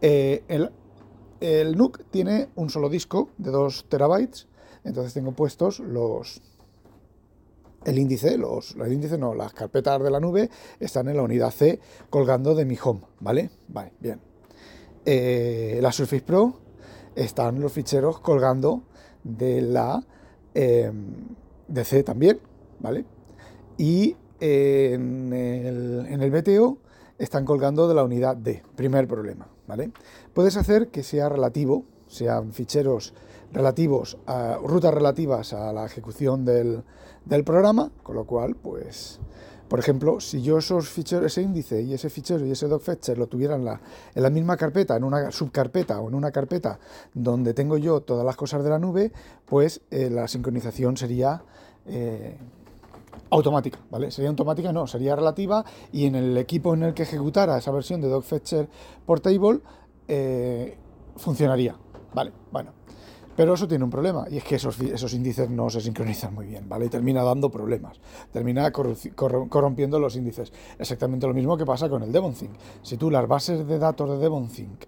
Eh, 0.00 0.44
el, 0.48 0.70
el 1.40 1.76
NUC 1.76 2.04
tiene 2.10 2.48
un 2.56 2.70
solo 2.70 2.88
disco 2.88 3.30
de 3.38 3.50
2 3.50 3.86
terabytes, 3.88 4.48
entonces 4.84 5.14
tengo 5.14 5.32
puestos 5.32 5.80
los 5.80 6.42
el 7.84 7.98
índice, 7.98 8.38
los, 8.38 8.76
índices 8.76 9.18
no, 9.18 9.34
las 9.34 9.52
carpetas 9.52 10.02
de 10.02 10.10
la 10.10 10.20
nube 10.20 10.48
están 10.80 11.08
en 11.08 11.16
la 11.16 11.22
unidad 11.22 11.50
C 11.50 11.80
colgando 12.08 12.54
de 12.54 12.64
mi 12.64 12.78
home, 12.82 13.02
¿vale? 13.20 13.50
Vale, 13.68 13.92
bien. 14.00 14.20
Eh, 15.04 15.78
la 15.82 15.92
Surface 15.92 16.22
Pro 16.22 16.60
están 17.14 17.60
los 17.60 17.72
ficheros 17.72 18.20
colgando 18.20 18.84
de 19.22 19.60
la 19.60 20.02
em, 20.54 21.14
de 21.68 21.84
C 21.84 22.02
también, 22.02 22.40
¿vale? 22.80 23.04
Y 23.76 24.16
en 24.40 25.32
el, 25.32 26.06
en 26.08 26.22
el 26.22 26.30
BTO 26.30 26.78
están 27.18 27.44
colgando 27.44 27.88
de 27.88 27.94
la 27.94 28.04
unidad 28.04 28.36
D. 28.36 28.62
Primer 28.76 29.06
problema, 29.06 29.48
¿vale? 29.66 29.92
Puedes 30.32 30.56
hacer 30.56 30.88
que 30.88 31.02
sea 31.02 31.28
relativo, 31.28 31.84
sean 32.06 32.52
ficheros 32.52 33.14
relativos 33.52 34.18
a 34.26 34.58
rutas 34.62 34.92
relativas 34.92 35.52
a 35.52 35.72
la 35.72 35.86
ejecución 35.86 36.44
del, 36.44 36.82
programa, 37.44 37.90
con 38.02 38.16
lo 38.16 38.24
cual, 38.26 38.56
pues, 38.56 39.20
Por 39.68 39.78
ejemplo, 39.78 40.20
si 40.20 40.42
yo 40.42 40.58
esos 40.58 40.90
ficheros, 40.90 41.24
ese 41.26 41.40
índice 41.40 41.80
y 41.80 41.94
ese 41.94 42.10
fichero 42.10 42.44
y 42.46 42.50
ese 42.50 42.68
docfetcher 42.68 43.16
lo 43.16 43.26
tuviera 43.26 43.54
en 43.56 43.64
la, 43.64 43.80
en 44.14 44.22
la 44.22 44.28
misma 44.28 44.56
carpeta, 44.56 44.94
en 44.94 45.04
una 45.04 45.30
subcarpeta 45.30 46.00
o 46.00 46.08
en 46.08 46.14
una 46.14 46.30
carpeta 46.30 46.78
donde 47.14 47.54
tengo 47.54 47.78
yo 47.78 48.02
todas 48.02 48.26
las 48.26 48.36
cosas 48.36 48.62
de 48.62 48.70
la 48.70 48.78
nube, 48.78 49.10
pues 49.46 49.80
eh, 49.90 50.10
la 50.10 50.28
sincronización 50.28 50.96
sería 50.98 51.42
eh, 51.86 52.36
automática, 53.34 53.80
¿vale? 53.90 54.10
Sería 54.10 54.30
automática, 54.30 54.72
no, 54.72 54.86
sería 54.86 55.16
relativa 55.16 55.64
y 55.92 56.06
en 56.06 56.14
el 56.14 56.36
equipo 56.36 56.74
en 56.74 56.84
el 56.84 56.94
que 56.94 57.02
ejecutara 57.02 57.58
esa 57.58 57.72
versión 57.72 58.00
de 58.00 58.08
docfetcher 58.08 58.68
portable 59.04 59.60
eh, 60.06 60.78
funcionaría, 61.16 61.76
¿vale? 62.14 62.32
Bueno, 62.52 62.72
pero 63.36 63.54
eso 63.54 63.66
tiene 63.66 63.82
un 63.82 63.90
problema, 63.90 64.26
y 64.30 64.36
es 64.36 64.44
que 64.44 64.54
esos, 64.54 64.78
esos 64.80 65.12
índices 65.12 65.50
no 65.50 65.68
se 65.68 65.80
sincronizan 65.80 66.32
muy 66.32 66.46
bien, 66.46 66.68
¿vale? 66.68 66.86
Y 66.86 66.88
termina 66.88 67.24
dando 67.24 67.50
problemas, 67.50 68.00
termina 68.32 68.70
corrompiendo 68.70 69.98
los 69.98 70.14
índices. 70.14 70.52
Exactamente 70.78 71.26
lo 71.26 71.34
mismo 71.34 71.56
que 71.56 71.66
pasa 71.66 71.88
con 71.88 72.04
el 72.04 72.12
DevonThink. 72.12 72.52
Si 72.82 72.96
tú 72.96 73.10
las 73.10 73.26
bases 73.26 73.66
de 73.66 73.78
datos 73.78 74.08
de 74.10 74.18
DevonThink, 74.18 74.84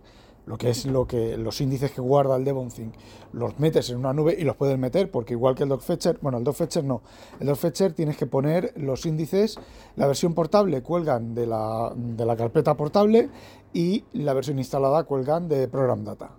lo 0.47 0.57
que 0.57 0.71
es 0.71 0.87
lo 0.87 1.07
que 1.07 1.37
los 1.37 1.61
índices 1.61 1.91
que 1.91 2.01
guarda 2.01 2.37
el 2.37 2.45
DevonThink, 2.45 2.95
los 3.33 3.59
metes 3.59 3.91
en 3.91 3.99
una 3.99 4.13
nube 4.13 4.37
y 4.39 4.45
los 4.45 4.57
puedes 4.57 4.79
meter, 4.79 5.11
porque 5.11 5.35
igual 5.35 5.55
que 5.55 5.65
el 5.65 5.69
Dogfetcher, 5.69 6.19
bueno, 6.23 6.39
el 6.39 6.45
Dogfetcher 6.45 6.85
no, 6.85 7.03
el 7.41 7.49
Dogfetcher 7.49 7.93
tienes 7.93 8.17
que 8.17 8.27
poner 8.27 8.73
los 8.77 9.05
índices, 9.07 9.59
la 9.97 10.07
versión 10.07 10.35
portable 10.35 10.83
cuelgan 10.83 11.35
de 11.35 11.47
la, 11.47 11.93
de 11.95 12.25
la 12.25 12.37
carpeta 12.37 12.77
portable 12.77 13.29
y 13.73 14.05
la 14.13 14.33
versión 14.35 14.59
instalada 14.59 15.05
cuelgan 15.05 15.49
de 15.49 15.67
Program 15.69 16.05
Data. 16.05 16.31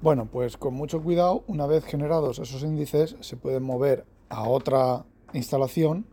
Bueno, 0.00 0.26
pues 0.30 0.56
con 0.56 0.74
mucho 0.74 1.02
cuidado, 1.02 1.44
una 1.48 1.66
vez 1.66 1.84
generados 1.84 2.38
esos 2.38 2.62
índices, 2.62 3.16
se 3.20 3.36
pueden 3.36 3.64
mover 3.64 4.04
a 4.28 4.48
otra 4.48 5.04
instalación 5.32 6.06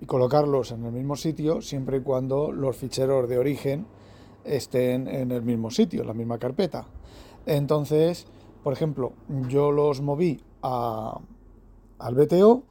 y 0.00 0.06
colocarlos 0.06 0.72
en 0.72 0.84
el 0.84 0.92
mismo 0.92 1.16
sitio 1.16 1.60
siempre 1.60 1.98
y 1.98 2.00
cuando 2.00 2.50
los 2.50 2.76
ficheros 2.76 3.28
de 3.28 3.38
origen 3.38 3.86
estén 4.44 5.08
en 5.08 5.30
el 5.30 5.42
mismo 5.42 5.70
sitio, 5.70 6.02
en 6.02 6.08
la 6.08 6.14
misma 6.14 6.38
carpeta. 6.38 6.86
Entonces, 7.46 8.26
por 8.62 8.72
ejemplo, 8.72 9.12
yo 9.48 9.72
los 9.72 10.00
moví 10.00 10.40
a, 10.62 11.18
al 11.98 12.14
BTO 12.14 12.62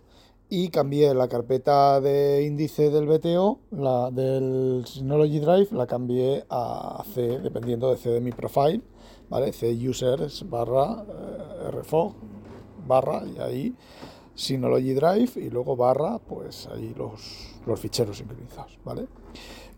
y 0.50 0.70
cambié 0.70 1.14
la 1.14 1.28
carpeta 1.28 2.02
de 2.02 2.44
índice 2.46 2.90
del 2.90 3.08
BTO, 3.08 3.60
la 3.72 4.12
del 4.12 4.84
Synology 4.86 5.40
Drive, 5.40 5.68
la 5.72 5.88
cambié 5.88 6.46
a 6.50 7.04
C, 7.14 7.40
dependiendo 7.40 7.90
de 7.90 7.98
C 7.98 8.10
de 8.10 8.22
mi 8.22 8.32
profile 8.32 8.82
¿vale? 9.32 9.54
C 9.54 9.72
users 9.90 10.48
barra 10.48 11.06
eh, 11.08 11.72
rfog 11.72 12.14
barra 12.86 13.24
y 13.26 13.40
ahí 13.40 13.76
Synology 14.36 14.94
Drive 14.94 15.32
y 15.36 15.50
luego 15.50 15.76
barra, 15.76 16.20
pues 16.20 16.68
ahí 16.68 16.94
los, 16.98 17.56
los 17.66 17.80
ficheros 17.80 18.18
sincronizados, 18.18 18.78
¿vale? 18.84 19.08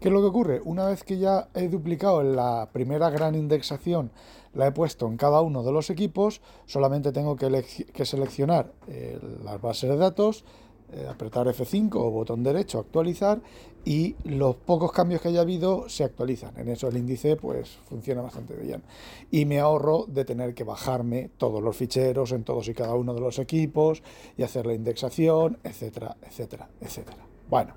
¿Qué 0.03 0.09
es 0.09 0.13
lo 0.13 0.19
que 0.19 0.27
ocurre? 0.27 0.61
Una 0.65 0.85
vez 0.87 1.05
que 1.05 1.17
ya 1.17 1.47
he 1.53 1.69
duplicado 1.69 2.23
la 2.23 2.67
primera 2.73 3.09
gran 3.09 3.35
indexación, 3.35 4.11
la 4.53 4.67
he 4.67 4.73
puesto 4.73 5.07
en 5.07 5.15
cada 5.15 5.39
uno 5.39 5.63
de 5.63 5.71
los 5.71 5.89
equipos, 5.89 6.41
solamente 6.65 7.13
tengo 7.13 7.37
que, 7.37 8.03
seleccionar 8.03 8.73
eh, 8.89 9.17
las 9.45 9.61
bases 9.61 9.89
de 9.89 9.95
datos, 9.95 10.43
eh, 10.91 11.07
apretar 11.09 11.47
F5 11.47 11.95
o 11.95 12.11
botón 12.11 12.43
derecho, 12.43 12.79
actualizar 12.79 13.41
y 13.85 14.17
los 14.25 14.57
pocos 14.57 14.91
cambios 14.91 15.21
que 15.21 15.29
haya 15.29 15.39
habido 15.39 15.87
se 15.87 16.03
actualizan. 16.03 16.51
En 16.57 16.67
eso 16.67 16.89
el 16.89 16.97
índice 16.97 17.37
pues 17.37 17.69
funciona 17.87 18.21
bastante 18.21 18.57
bien. 18.57 18.83
Y 19.31 19.45
me 19.45 19.61
ahorro 19.61 20.03
de 20.09 20.25
tener 20.25 20.53
que 20.53 20.65
bajarme 20.65 21.29
todos 21.37 21.63
los 21.63 21.77
ficheros 21.77 22.33
en 22.33 22.43
todos 22.43 22.67
y 22.67 22.73
cada 22.73 22.95
uno 22.95 23.13
de 23.13 23.21
los 23.21 23.39
equipos 23.39 24.03
y 24.37 24.43
hacer 24.43 24.65
la 24.65 24.73
indexación, 24.73 25.59
etcétera, 25.63 26.17
etcétera, 26.23 26.67
etcétera. 26.81 27.25
Bueno, 27.49 27.75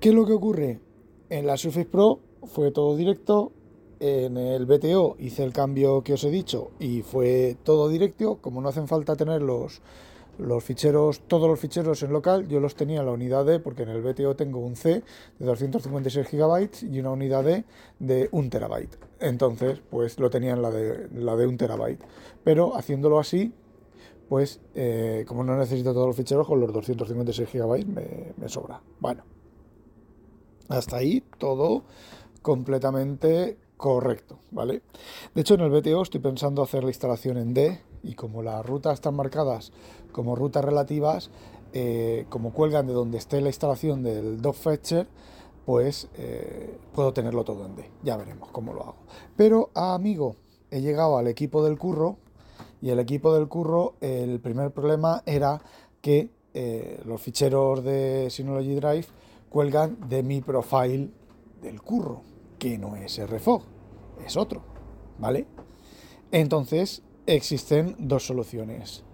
¿qué 0.00 0.10
es 0.10 0.14
lo 0.14 0.26
que 0.26 0.32
ocurre? 0.32 0.80
En 1.30 1.46
la 1.46 1.56
Surface 1.56 1.86
Pro 1.86 2.20
fue 2.44 2.70
todo 2.70 2.96
directo, 2.96 3.52
en 4.00 4.36
el 4.36 4.66
BTO 4.66 5.16
hice 5.18 5.42
el 5.42 5.52
cambio 5.52 6.02
que 6.02 6.12
os 6.12 6.24
he 6.24 6.30
dicho 6.30 6.70
y 6.78 7.02
fue 7.02 7.56
todo 7.64 7.88
directo, 7.88 8.38
como 8.40 8.60
no 8.60 8.68
hacen 8.68 8.86
falta 8.86 9.16
tener 9.16 9.42
los 9.42 9.82
los 10.38 10.62
ficheros, 10.62 11.22
todos 11.26 11.48
los 11.48 11.58
ficheros 11.58 12.02
en 12.04 12.12
local, 12.12 12.46
yo 12.46 12.60
los 12.60 12.76
tenía 12.76 13.00
en 13.00 13.06
la 13.06 13.12
unidad 13.12 13.44
D, 13.44 13.58
porque 13.58 13.82
en 13.82 13.88
el 13.88 14.02
BTO 14.02 14.36
tengo 14.36 14.60
un 14.60 14.76
C 14.76 15.02
de 15.38 15.46
256 15.46 16.28
GB 16.30 16.92
y 16.92 17.00
una 17.00 17.10
unidad 17.10 17.42
D 17.42 17.64
de 17.98 18.28
1 18.30 18.48
terabyte. 18.48 18.96
Entonces, 19.18 19.80
pues 19.90 20.18
lo 20.20 20.30
tenía 20.30 20.52
en 20.52 20.62
la 20.62 20.70
de, 20.70 21.08
la 21.12 21.34
de 21.34 21.44
1 21.44 21.56
terabyte. 21.56 22.04
Pero 22.44 22.76
haciéndolo 22.76 23.18
así, 23.18 23.52
pues 24.28 24.60
eh, 24.76 25.24
como 25.26 25.42
no 25.42 25.56
necesito 25.56 25.92
todos 25.92 26.06
los 26.06 26.16
ficheros, 26.16 26.46
con 26.46 26.60
los 26.60 26.72
256 26.72 27.48
GB 27.52 27.86
me, 27.86 28.32
me 28.36 28.48
sobra. 28.48 28.80
Bueno, 29.00 29.24
hasta 30.68 30.96
ahí 30.96 31.22
todo 31.38 31.84
completamente 32.42 33.58
correcto, 33.76 34.38
¿vale? 34.50 34.82
De 35.34 35.40
hecho, 35.40 35.54
en 35.54 35.60
el 35.60 35.70
BTO 35.70 36.02
estoy 36.02 36.20
pensando 36.20 36.62
hacer 36.62 36.84
la 36.84 36.90
instalación 36.90 37.36
en 37.36 37.54
D 37.54 37.80
y 38.02 38.14
como 38.14 38.42
las 38.42 38.64
rutas 38.64 38.94
están 38.94 39.14
marcadas 39.14 39.72
como 40.12 40.34
rutas 40.34 40.64
relativas, 40.64 41.30
eh, 41.72 42.26
como 42.28 42.52
cuelgan 42.52 42.86
de 42.86 42.92
donde 42.92 43.18
esté 43.18 43.40
la 43.40 43.48
instalación 43.48 44.02
del 44.02 44.40
Dogfetcher, 44.40 45.06
pues 45.64 46.08
eh, 46.16 46.78
puedo 46.94 47.12
tenerlo 47.12 47.44
todo 47.44 47.66
en 47.66 47.76
D. 47.76 47.90
Ya 48.02 48.16
veremos 48.16 48.50
cómo 48.50 48.72
lo 48.72 48.82
hago. 48.82 48.96
Pero, 49.36 49.70
amigo, 49.74 50.36
he 50.70 50.80
llegado 50.80 51.18
al 51.18 51.28
equipo 51.28 51.62
del 51.62 51.78
curro 51.78 52.16
y 52.80 52.90
el 52.90 52.98
equipo 52.98 53.34
del 53.34 53.48
curro, 53.48 53.94
el 54.00 54.40
primer 54.40 54.70
problema 54.70 55.22
era 55.26 55.60
que 56.00 56.30
eh, 56.54 57.00
los 57.04 57.20
ficheros 57.20 57.84
de 57.84 58.28
Synology 58.30 58.74
Drive 58.74 59.06
cuelgan 59.48 60.08
de 60.08 60.22
mi 60.22 60.40
profile 60.40 61.10
del 61.60 61.80
curro, 61.82 62.22
que 62.58 62.78
no 62.78 62.96
es 62.96 63.24
RFOG, 63.24 63.62
es 64.24 64.36
otro, 64.36 64.62
¿vale? 65.18 65.46
Entonces, 66.30 67.02
existen 67.26 67.96
dos 67.98 68.26
soluciones. 68.26 69.04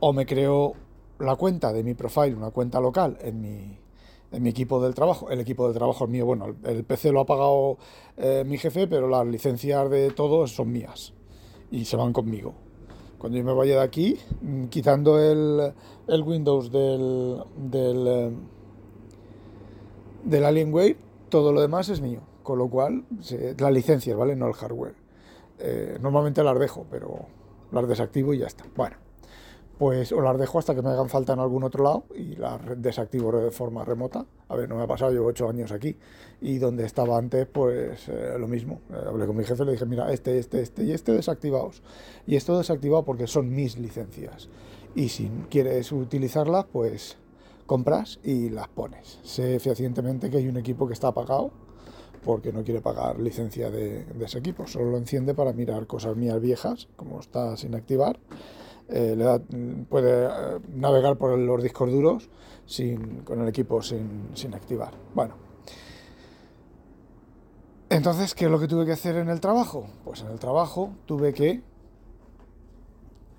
O 0.00 0.12
me 0.12 0.26
creo 0.26 0.74
la 1.18 1.36
cuenta 1.36 1.72
de 1.72 1.82
mi 1.82 1.94
profile, 1.94 2.34
una 2.34 2.50
cuenta 2.50 2.80
local 2.80 3.18
en 3.20 3.40
mi, 3.40 3.78
en 4.32 4.42
mi 4.42 4.50
equipo 4.50 4.82
del 4.82 4.94
trabajo. 4.94 5.30
El 5.30 5.40
equipo 5.40 5.66
del 5.66 5.76
trabajo 5.76 6.04
es 6.04 6.10
mío. 6.10 6.26
Bueno, 6.26 6.54
el, 6.64 6.84
PC 6.84 7.12
lo 7.12 7.20
ha 7.20 7.26
pagado 7.26 7.78
eh, 8.16 8.44
mi 8.46 8.58
jefe, 8.58 8.88
pero 8.88 9.08
las 9.08 9.26
licencias 9.26 9.88
de 9.90 10.10
todos 10.10 10.52
son 10.52 10.72
mías 10.72 11.12
y 11.70 11.84
se 11.84 11.96
van 11.96 12.12
conmigo. 12.12 12.54
Cuando 13.18 13.38
yo 13.38 13.44
me 13.44 13.54
vaya 13.54 13.76
de 13.76 13.82
aquí, 13.82 14.18
mm, 14.40 14.64
quitando 14.66 15.18
el, 15.18 15.72
el 16.08 16.22
Windows 16.22 16.72
del, 16.72 17.44
del, 17.56 18.06
eh, 18.08 18.30
del 20.24 20.44
Alienware, 20.44 20.96
todo 21.28 21.52
lo 21.52 21.60
demás 21.60 21.88
es 21.88 22.00
mío. 22.00 22.20
Con 22.42 22.58
lo 22.58 22.68
cual, 22.68 23.04
las 23.58 23.72
licencias, 23.72 24.16
¿vale? 24.16 24.34
No 24.34 24.48
el 24.48 24.54
hardware. 24.54 24.94
Eh, 25.58 25.98
normalmente 26.00 26.42
las 26.42 26.58
dejo, 26.58 26.86
pero 26.90 27.26
las 27.70 27.86
desactivo 27.86 28.34
y 28.34 28.38
ya 28.38 28.46
está. 28.46 28.64
Bueno, 28.74 28.96
pues 29.78 30.12
o 30.12 30.20
las 30.20 30.38
dejo 30.38 30.58
hasta 30.58 30.74
que 30.74 30.82
me 30.82 30.90
hagan 30.90 31.08
falta 31.08 31.32
en 31.32 31.38
algún 31.38 31.64
otro 31.64 31.84
lado 31.84 32.04
y 32.14 32.36
las 32.36 32.60
desactivo 32.80 33.32
de 33.32 33.50
forma 33.50 33.84
remota. 33.84 34.26
A 34.48 34.56
ver, 34.56 34.68
no 34.68 34.76
me 34.76 34.82
ha 34.82 34.86
pasado, 34.86 35.12
llevo 35.12 35.26
ocho 35.26 35.48
años 35.48 35.72
aquí 35.72 35.96
y 36.40 36.58
donde 36.58 36.84
estaba 36.84 37.16
antes, 37.16 37.46
pues 37.46 38.08
eh, 38.08 38.36
lo 38.38 38.48
mismo. 38.48 38.80
Eh, 38.90 39.04
hablé 39.06 39.26
con 39.26 39.36
mi 39.36 39.44
jefe, 39.44 39.64
le 39.64 39.72
dije, 39.72 39.86
mira, 39.86 40.12
este, 40.12 40.38
este, 40.38 40.60
este 40.62 40.84
y 40.84 40.92
este 40.92 41.12
desactivados. 41.12 41.82
Y 42.26 42.36
esto 42.36 42.58
desactivado 42.58 43.04
porque 43.04 43.26
son 43.26 43.54
mis 43.54 43.78
licencias. 43.78 44.48
Y 44.94 45.08
si 45.08 45.30
quieres 45.48 45.90
utilizarlas, 45.92 46.66
pues 46.72 47.16
compras 47.66 48.20
y 48.22 48.50
las 48.50 48.68
pones. 48.68 49.20
Sé 49.22 49.58
fehacientemente 49.60 50.30
que 50.30 50.38
hay 50.38 50.48
un 50.48 50.56
equipo 50.56 50.86
que 50.86 50.92
está 50.92 51.08
apagado 51.08 51.50
porque 52.24 52.52
no 52.52 52.62
quiere 52.62 52.80
pagar 52.80 53.18
licencia 53.18 53.70
de, 53.70 54.06
ese 54.20 54.38
equipo. 54.38 54.66
Solo 54.66 54.90
lo 54.90 54.98
enciende 54.98 55.34
para 55.34 55.52
mirar 55.52 55.86
cosas 55.86 56.16
mías 56.16 56.40
viejas, 56.40 56.88
como 56.96 57.20
está 57.20 57.56
sin 57.56 57.74
activar. 57.74 58.18
Eh, 58.88 59.14
le 59.16 59.24
da, 59.24 59.40
puede 59.88 60.26
eh, 60.26 60.60
navegar 60.74 61.16
por 61.16 61.38
los 61.38 61.62
discos 61.62 61.90
duros 61.90 62.28
sin, 62.66 63.20
con 63.20 63.40
el 63.40 63.48
equipo 63.48 63.82
sin, 63.82 64.30
sin 64.34 64.54
activar. 64.54 64.92
Bueno. 65.14 65.34
Entonces, 67.88 68.34
¿qué 68.34 68.46
es 68.46 68.50
lo 68.50 68.58
que 68.58 68.68
tuve 68.68 68.86
que 68.86 68.92
hacer 68.92 69.16
en 69.16 69.28
el 69.28 69.40
trabajo? 69.40 69.86
Pues 70.04 70.22
en 70.22 70.28
el 70.28 70.38
trabajo 70.38 70.94
tuve 71.04 71.34
que, 71.34 71.62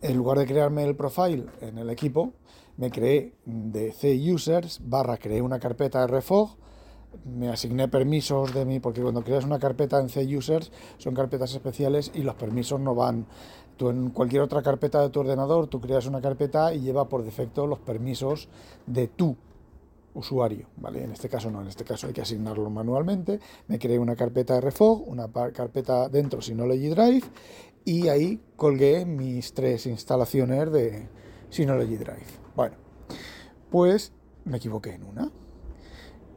en 0.01 0.17
lugar 0.17 0.37
de 0.37 0.45
crearme 0.45 0.83
el 0.83 0.95
profile 0.95 1.47
en 1.61 1.79
el 1.79 1.89
equipo, 1.89 2.33
me 2.77 2.91
creé 2.91 3.33
de 3.45 3.91
C 3.91 4.19
users 4.31 4.81
barra 4.83 5.17
creé 5.17 5.41
una 5.41 5.59
carpeta 5.59 6.05
RFOG 6.07 6.57
me 7.25 7.49
asigné 7.49 7.87
permisos 7.87 8.53
de 8.53 8.65
mí, 8.65 8.79
porque 8.79 9.01
cuando 9.01 9.23
creas 9.23 9.45
una 9.45 9.59
carpeta 9.59 9.99
en 9.99 10.09
C-Users 10.09 10.71
son 10.97 11.13
carpetas 11.13 11.53
especiales 11.53 12.11
y 12.13 12.23
los 12.23 12.35
permisos 12.35 12.79
no 12.79 12.95
van. 12.95 13.25
Tú 13.77 13.89
en 13.89 14.09
cualquier 14.09 14.41
otra 14.41 14.61
carpeta 14.61 15.01
de 15.01 15.09
tu 15.09 15.21
ordenador, 15.21 15.67
tú 15.67 15.81
creas 15.81 16.05
una 16.05 16.21
carpeta 16.21 16.73
y 16.73 16.81
lleva 16.81 17.09
por 17.09 17.23
defecto 17.23 17.67
los 17.67 17.79
permisos 17.79 18.49
de 18.85 19.07
tu 19.07 19.35
usuario, 20.13 20.67
¿vale? 20.77 21.03
En 21.03 21.11
este 21.11 21.27
caso 21.27 21.49
no, 21.49 21.61
en 21.61 21.67
este 21.67 21.83
caso 21.83 22.05
hay 22.07 22.13
que 22.13 22.21
asignarlo 22.21 22.69
manualmente. 22.69 23.39
Me 23.67 23.79
creé 23.79 23.97
una 23.97 24.15
carpeta 24.15 24.59
RFOG, 24.61 25.07
una 25.07 25.31
carpeta 25.31 26.07
dentro 26.07 26.41
Synology 26.41 26.89
Drive 26.89 27.23
y 27.83 28.09
ahí 28.09 28.39
colgué 28.55 29.05
mis 29.05 29.53
tres 29.53 29.87
instalaciones 29.87 30.71
de 30.71 31.07
Synology 31.53 31.97
Drive. 31.97 32.25
Bueno, 32.55 32.75
pues 33.69 34.11
me 34.45 34.57
equivoqué 34.57 34.95
en 34.95 35.03
una. 35.03 35.31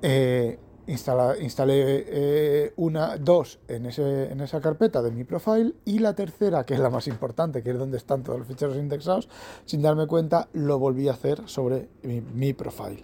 Eh, 0.03 0.59
instalé 0.87 2.05
eh, 2.07 2.73
una, 2.77 3.17
dos 3.17 3.59
en, 3.67 3.87
ese, 3.87 4.31
en 4.31 4.41
esa 4.43 4.61
carpeta 4.61 5.01
de 5.01 5.11
mi 5.11 5.25
profile 5.25 5.75
y 5.87 6.01
la 6.01 6.15
tercera, 6.15 6.65
que 6.65 6.75
es 6.75 6.81
la 6.81 6.91
más 6.91 7.09
importante, 7.09 7.63
que 7.63 7.71
es 7.71 7.79
donde 7.79 7.97
están 7.97 8.23
todos 8.23 8.39
los 8.39 8.47
ficheros 8.47 8.77
indexados, 8.77 9.29
sin 9.65 9.81
darme 9.81 10.07
cuenta, 10.07 10.49
lo 10.53 10.79
volví 10.79 11.09
a 11.09 11.13
hacer 11.13 11.49
sobre 11.49 11.89
mi, 12.03 12.21
mi 12.21 12.53
profile. 12.53 13.03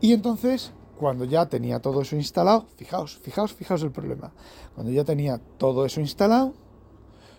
Y 0.00 0.14
entonces, 0.14 0.72
cuando 0.98 1.26
ya 1.26 1.46
tenía 1.46 1.80
todo 1.80 2.00
eso 2.00 2.16
instalado, 2.16 2.66
fijaos, 2.76 3.18
fijaos, 3.18 3.52
fijaos 3.52 3.82
el 3.82 3.92
problema. 3.92 4.32
Cuando 4.74 4.90
ya 4.92 5.04
tenía 5.04 5.38
todo 5.58 5.84
eso 5.84 6.00
instalado, 6.00 6.54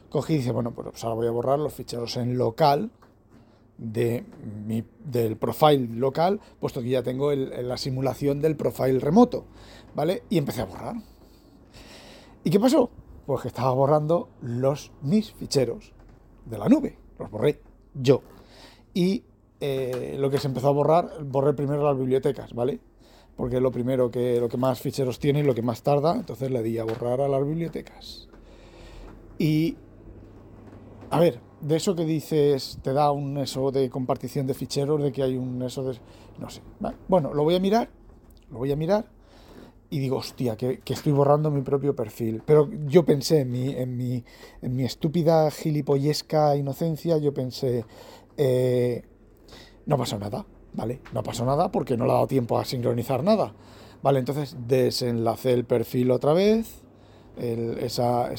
cogí 0.09 0.35
y 0.35 0.37
dije, 0.37 0.51
bueno, 0.51 0.71
pues 0.71 1.03
ahora 1.03 1.15
voy 1.15 1.27
a 1.27 1.31
borrar 1.31 1.57
los 1.57 1.73
ficheros 1.73 2.17
en 2.17 2.37
local 2.37 2.91
de 3.79 4.25
mi, 4.65 4.83
del 5.05 5.37
profile 5.37 5.87
local, 5.93 6.39
puesto 6.59 6.81
que 6.81 6.89
ya 6.89 7.01
tengo 7.01 7.33
la 7.33 7.77
simulación 7.77 8.41
del 8.41 8.55
profile 8.55 8.99
remoto, 8.99 9.45
¿vale? 9.95 10.23
Y 10.29 10.37
empecé 10.37 10.61
a 10.61 10.65
borrar. 10.65 10.95
¿Y 12.43 12.49
qué 12.49 12.59
pasó? 12.59 12.89
Pues 13.25 13.41
que 13.41 13.47
estaba 13.47 13.71
borrando 13.71 14.29
los 14.41 14.91
mis 15.01 15.31
ficheros 15.31 15.93
de 16.45 16.57
la 16.57 16.67
nube, 16.67 16.97
los 17.17 17.31
borré 17.31 17.61
yo. 17.93 18.21
Y 18.93 19.23
eh, 19.61 20.15
lo 20.19 20.29
que 20.29 20.39
se 20.39 20.47
empezó 20.47 20.67
a 20.69 20.71
borrar, 20.71 21.23
borré 21.23 21.53
primero 21.53 21.83
las 21.83 21.97
bibliotecas, 21.97 22.53
¿vale? 22.53 22.79
Porque 23.35 23.57
es 23.57 23.61
lo 23.61 23.71
primero 23.71 24.11
que, 24.11 24.39
lo 24.39 24.49
que 24.49 24.57
más 24.57 24.81
ficheros 24.81 25.19
tiene 25.19 25.39
y 25.39 25.43
lo 25.43 25.55
que 25.55 25.61
más 25.61 25.83
tarda, 25.83 26.15
entonces 26.15 26.51
le 26.51 26.61
di 26.63 26.77
a 26.77 26.83
borrar 26.83 27.21
a 27.21 27.29
las 27.29 27.45
bibliotecas. 27.45 28.27
Y, 29.37 29.77
a 31.09 31.19
ver, 31.19 31.39
de 31.61 31.75
eso 31.75 31.95
que 31.95 32.05
dices, 32.05 32.79
te 32.81 32.93
da 32.93 33.11
un 33.11 33.37
eso 33.37 33.71
de 33.71 33.89
compartición 33.89 34.47
de 34.47 34.53
ficheros, 34.53 35.01
de 35.01 35.11
que 35.11 35.23
hay 35.23 35.37
un 35.37 35.61
eso 35.61 35.83
de... 35.83 35.97
No 36.37 36.49
sé. 36.49 36.61
Bueno, 37.07 37.33
lo 37.33 37.43
voy 37.43 37.55
a 37.55 37.59
mirar, 37.59 37.89
lo 38.49 38.59
voy 38.59 38.71
a 38.71 38.75
mirar 38.75 39.05
y 39.89 39.99
digo, 39.99 40.17
hostia, 40.17 40.55
que, 40.55 40.81
estoy 40.85 41.11
borrando 41.11 41.49
mi 41.49 41.61
propio 41.61 41.95
perfil. 41.95 42.43
Pero 42.45 42.69
yo 42.87 43.03
pensé 43.05 43.41
en 43.41 43.51
mi, 43.51 43.69
en 43.69 43.97
mi, 43.97 44.23
en 44.61 44.75
mi 44.75 44.83
estúpida 44.83 45.49
gilipollesca 45.49 46.55
inocencia, 46.55 47.17
yo 47.17 47.33
pensé, 47.33 47.85
eh, 48.37 49.03
no 49.87 49.97
pasó 49.97 50.19
nada, 50.19 50.45
¿vale? 50.73 51.01
No 51.11 51.23
pasó 51.23 51.43
nada 51.43 51.71
porque 51.71 51.97
no 51.97 52.05
le 52.05 52.11
ha 52.11 52.15
dado 52.15 52.27
tiempo 52.27 52.59
a 52.59 52.65
sincronizar 52.65 53.23
nada. 53.23 53.53
Vale, 54.03 54.19
entonces 54.19 54.55
desenlacé 54.67 55.53
el 55.53 55.65
perfil 55.65 56.11
otra 56.11 56.33
vez 56.33 56.83
esa, 57.39 58.29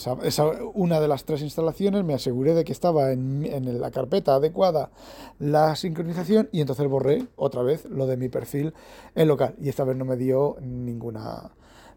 una 0.75 1.01
de 1.01 1.09
las 1.09 1.25
tres 1.25 1.43
instalaciones, 1.43 2.05
me 2.05 2.15
aseguré 2.15 2.55
de 2.55 2.65
que 2.65 2.73
estaba 2.73 3.13
en, 3.13 3.81
la 3.81 3.91
carpeta 3.91 4.35
adecuada 4.35 4.91
la 5.39 5.75
sincronización 5.77 6.49
y 6.53 6.61
entonces 6.61 6.87
borré 6.87 7.27
otra 7.37 7.63
vez 7.63 7.87
lo 7.87 8.07
de 8.07 8.17
mi 8.17 8.29
perfil 8.29 8.75
en 9.15 9.29
local. 9.29 9.55
Y 9.61 9.69
esta 9.69 9.85
vez 9.85 9.97
no 9.97 10.05
me 10.05 10.17
dio 10.17 10.57
ninguna, 10.61 11.51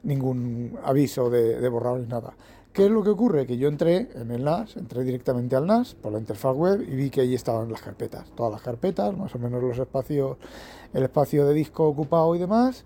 ningún 0.04 0.78
aviso 0.84 1.30
de, 1.30 1.60
de 1.60 1.70
borrar 1.70 2.00
ni 2.00 2.08
nada. 2.08 2.36
¿Qué 2.72 2.86
es 2.86 2.92
lo 2.92 3.04
que 3.04 3.10
ocurre? 3.10 3.46
Que 3.46 3.58
yo 3.58 3.68
entré 3.68 4.10
en 4.16 4.32
el 4.32 4.44
NAS, 4.44 4.78
entré 4.78 5.04
directamente 5.04 5.56
al 5.56 5.68
NAS 5.68 5.94
por 5.94 6.12
la 6.12 6.18
interfaz 6.18 6.56
web 6.56 6.82
y 6.82 6.96
vi 6.96 7.12
que 7.12 7.22
ahí 7.22 7.36
estaban 7.36 7.72
las 7.72 7.82
carpetas, 7.82 8.32
todas 8.36 8.52
las 8.52 8.62
carpetas, 8.64 9.16
más 9.16 9.36
o 9.36 9.40
menos 9.40 9.62
los 9.62 9.78
espacios, 9.78 10.38
el 10.92 11.04
espacio 11.04 11.46
de 11.46 11.54
disco 11.54 11.86
ocupado 11.86 12.34
y 12.34 12.40
demás 12.40 12.84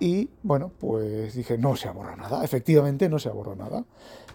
y 0.00 0.30
bueno, 0.42 0.72
pues 0.78 1.34
dije, 1.34 1.58
no 1.58 1.76
se 1.76 1.88
ha 1.88 1.92
borrado 1.92 2.16
nada. 2.16 2.42
Efectivamente, 2.42 3.08
no 3.08 3.18
se 3.18 3.28
ha 3.28 3.32
borrado 3.32 3.56
nada. 3.56 3.84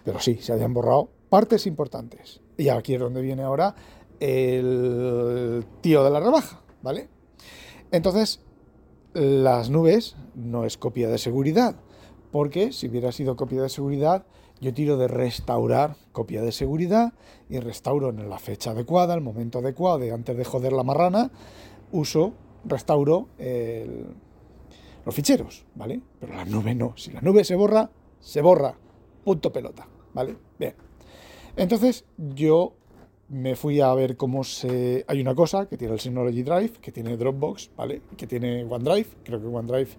Pero 0.04 0.20
sí, 0.20 0.36
se 0.36 0.52
habían 0.52 0.72
borrado 0.72 1.10
partes 1.28 1.66
importantes. 1.66 2.40
Y 2.56 2.68
aquí 2.68 2.94
es 2.94 3.00
donde 3.00 3.20
viene 3.20 3.42
ahora 3.42 3.74
el 4.20 5.66
tío 5.80 6.04
de 6.04 6.10
la 6.10 6.20
rebaja, 6.20 6.62
¿vale? 6.82 7.08
Entonces, 7.90 8.40
las 9.12 9.68
nubes 9.68 10.16
no 10.34 10.64
es 10.64 10.78
copia 10.78 11.08
de 11.08 11.18
seguridad. 11.18 11.76
Porque 12.30 12.72
si 12.72 12.88
hubiera 12.88 13.12
sido 13.12 13.36
copia 13.36 13.62
de 13.62 13.68
seguridad, 13.68 14.26
yo 14.60 14.72
tiro 14.72 14.96
de 14.96 15.08
restaurar 15.08 15.96
copia 16.12 16.42
de 16.42 16.52
seguridad 16.52 17.12
y 17.48 17.58
restauro 17.58 18.10
en 18.10 18.28
la 18.28 18.38
fecha 18.38 18.70
adecuada, 18.70 19.14
el 19.14 19.20
momento 19.20 19.58
adecuado, 19.58 19.98
de 19.98 20.12
antes 20.12 20.36
de 20.36 20.44
joder 20.44 20.72
la 20.72 20.82
marrana, 20.82 21.30
uso, 21.92 22.32
restauro 22.64 23.28
el 23.38 24.06
los 25.06 25.14
ficheros, 25.14 25.64
¿vale? 25.76 26.02
Pero 26.20 26.34
la 26.34 26.44
nube 26.44 26.74
no. 26.74 26.92
Si 26.96 27.12
la 27.12 27.20
nube 27.20 27.44
se 27.44 27.54
borra, 27.54 27.88
se 28.20 28.42
borra. 28.42 28.74
Punto 29.24 29.52
pelota, 29.52 29.86
¿vale? 30.12 30.36
Bien. 30.58 30.74
Entonces 31.56 32.04
yo 32.18 32.74
me 33.28 33.54
fui 33.54 33.80
a 33.80 33.94
ver 33.94 34.16
cómo 34.16 34.42
se... 34.42 35.04
Hay 35.06 35.20
una 35.20 35.34
cosa 35.34 35.68
que 35.68 35.76
tiene 35.76 35.94
el 35.94 36.00
Synology 36.00 36.42
Drive, 36.42 36.72
que 36.80 36.90
tiene 36.90 37.16
Dropbox, 37.16 37.70
¿vale? 37.76 38.02
Que 38.16 38.26
tiene 38.26 38.64
OneDrive, 38.64 39.06
creo 39.24 39.40
que 39.40 39.46
OneDrive 39.46 39.90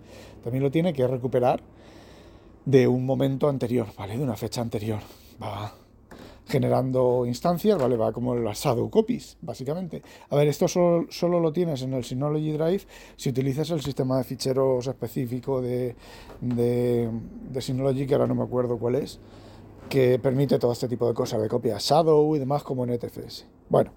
también 0.44 0.64
lo 0.64 0.72
tiene, 0.72 0.94
que 0.94 1.04
es 1.04 1.10
recuperar 1.10 1.62
de 2.66 2.88
un 2.88 3.06
momento 3.06 3.48
anterior, 3.48 3.88
¿vale? 3.98 4.18
De 4.18 4.24
una 4.24 4.36
fecha 4.36 4.60
anterior. 4.60 5.00
Va, 5.42 5.74
generando 6.48 7.26
instancias, 7.26 7.78
¿vale? 7.80 7.98
Va 7.98 8.12
como 8.12 8.36
las 8.36 8.64
shadow 8.64 8.90
copies, 8.90 9.38
básicamente. 9.42 10.02
A 10.30 10.36
ver, 10.36 10.48
esto 10.48 10.68
solo, 10.68 11.40
lo 11.40 11.52
tienes 11.52 11.82
en 11.82 11.94
el 11.94 12.04
Synology 12.04 12.52
Drive 12.52 12.84
si 13.16 13.30
utilizas 13.30 13.70
el 13.72 13.82
sistema 13.82 14.18
de 14.18 14.24
ficheros 14.24 14.88
específico 14.88 15.62
de, 15.62 15.96
de, 16.42 17.10
de 17.52 17.62
Synology, 17.62 18.06
que 18.06 18.14
ahora 18.14 18.28
no 18.28 18.36
me 18.36 18.44
acuerdo 18.44 18.78
cuál 18.78 18.96
es, 18.96 19.20
que 19.90 20.20
permite 20.20 20.60
todo 20.60 20.72
este 20.72 20.88
tipo 20.88 21.08
de 21.08 21.14
cosas, 21.14 21.42
de 21.42 21.50
copias 21.50 21.84
shadow 21.84 22.36
y 22.36 22.40
demás 22.40 22.64
como 22.64 22.84
en 22.84 22.92
ETFS. 22.92 23.46
Bueno, 23.70 23.92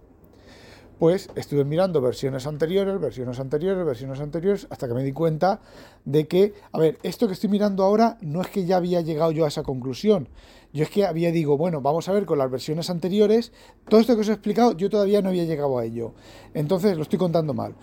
pues 1.00 1.30
estuve 1.34 1.64
mirando 1.64 2.02
versiones 2.02 2.46
anteriores, 2.46 3.00
versiones 3.00 3.40
anteriores, 3.40 3.86
versiones 3.86 4.20
anteriores, 4.20 4.66
hasta 4.68 4.86
que 4.86 4.92
me 4.92 5.02
di 5.02 5.12
cuenta 5.12 5.62
de 6.04 6.28
que, 6.28 6.52
a 6.72 6.78
ver, 6.78 6.98
esto 7.02 7.26
que 7.26 7.32
estoy 7.32 7.48
mirando 7.48 7.84
ahora 7.84 8.18
no 8.20 8.42
es 8.42 8.48
que 8.48 8.66
ya 8.66 8.76
había 8.76 9.00
llegado 9.00 9.32
yo 9.32 9.46
a 9.46 9.48
esa 9.48 9.62
conclusión. 9.62 10.28
Yo 10.74 10.82
es 10.82 10.90
que 10.90 11.06
había 11.06 11.32
digo, 11.32 11.56
bueno, 11.56 11.80
vamos 11.80 12.10
a 12.10 12.12
ver 12.12 12.26
con 12.26 12.36
las 12.36 12.50
versiones 12.50 12.90
anteriores, 12.90 13.50
todo 13.88 13.98
esto 13.98 14.14
que 14.14 14.20
os 14.20 14.28
he 14.28 14.32
explicado, 14.32 14.76
yo 14.76 14.90
todavía 14.90 15.22
no 15.22 15.30
había 15.30 15.44
llegado 15.44 15.78
a 15.78 15.86
ello. 15.86 16.12
Entonces, 16.52 16.94
lo 16.98 17.02
estoy 17.02 17.18
contando 17.18 17.54
mal. 17.54 17.74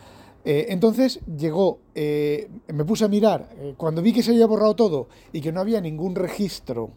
Eh, 0.46 0.68
entonces 0.70 1.20
llegó, 1.26 1.80
eh, 1.96 2.48
me 2.72 2.86
puse 2.86 3.04
a 3.04 3.08
mirar, 3.08 3.50
eh, 3.58 3.74
cuando 3.78 4.04
vi 4.04 4.14
que 4.14 4.22
se 4.22 4.30
había 4.30 4.46
borrado 4.46 4.76
todo 4.76 5.08
y 5.34 5.42
que 5.42 5.52
no 5.52 5.60
había 5.60 5.82
ningún 5.82 6.14
registro 6.14 6.92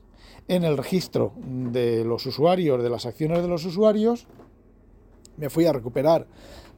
en 0.49 0.65
el 0.65 0.77
registro 0.77 1.33
de 1.39 2.05
los 2.05 2.27
usuarios, 2.27 2.83
de 2.83 2.91
las 2.91 3.07
acciones 3.07 3.41
de 3.41 3.49
los 3.49 3.65
usuarios, 3.65 4.27
me 5.37 5.51
fui 5.51 5.67
a 5.67 5.73
recuperar 5.73 6.27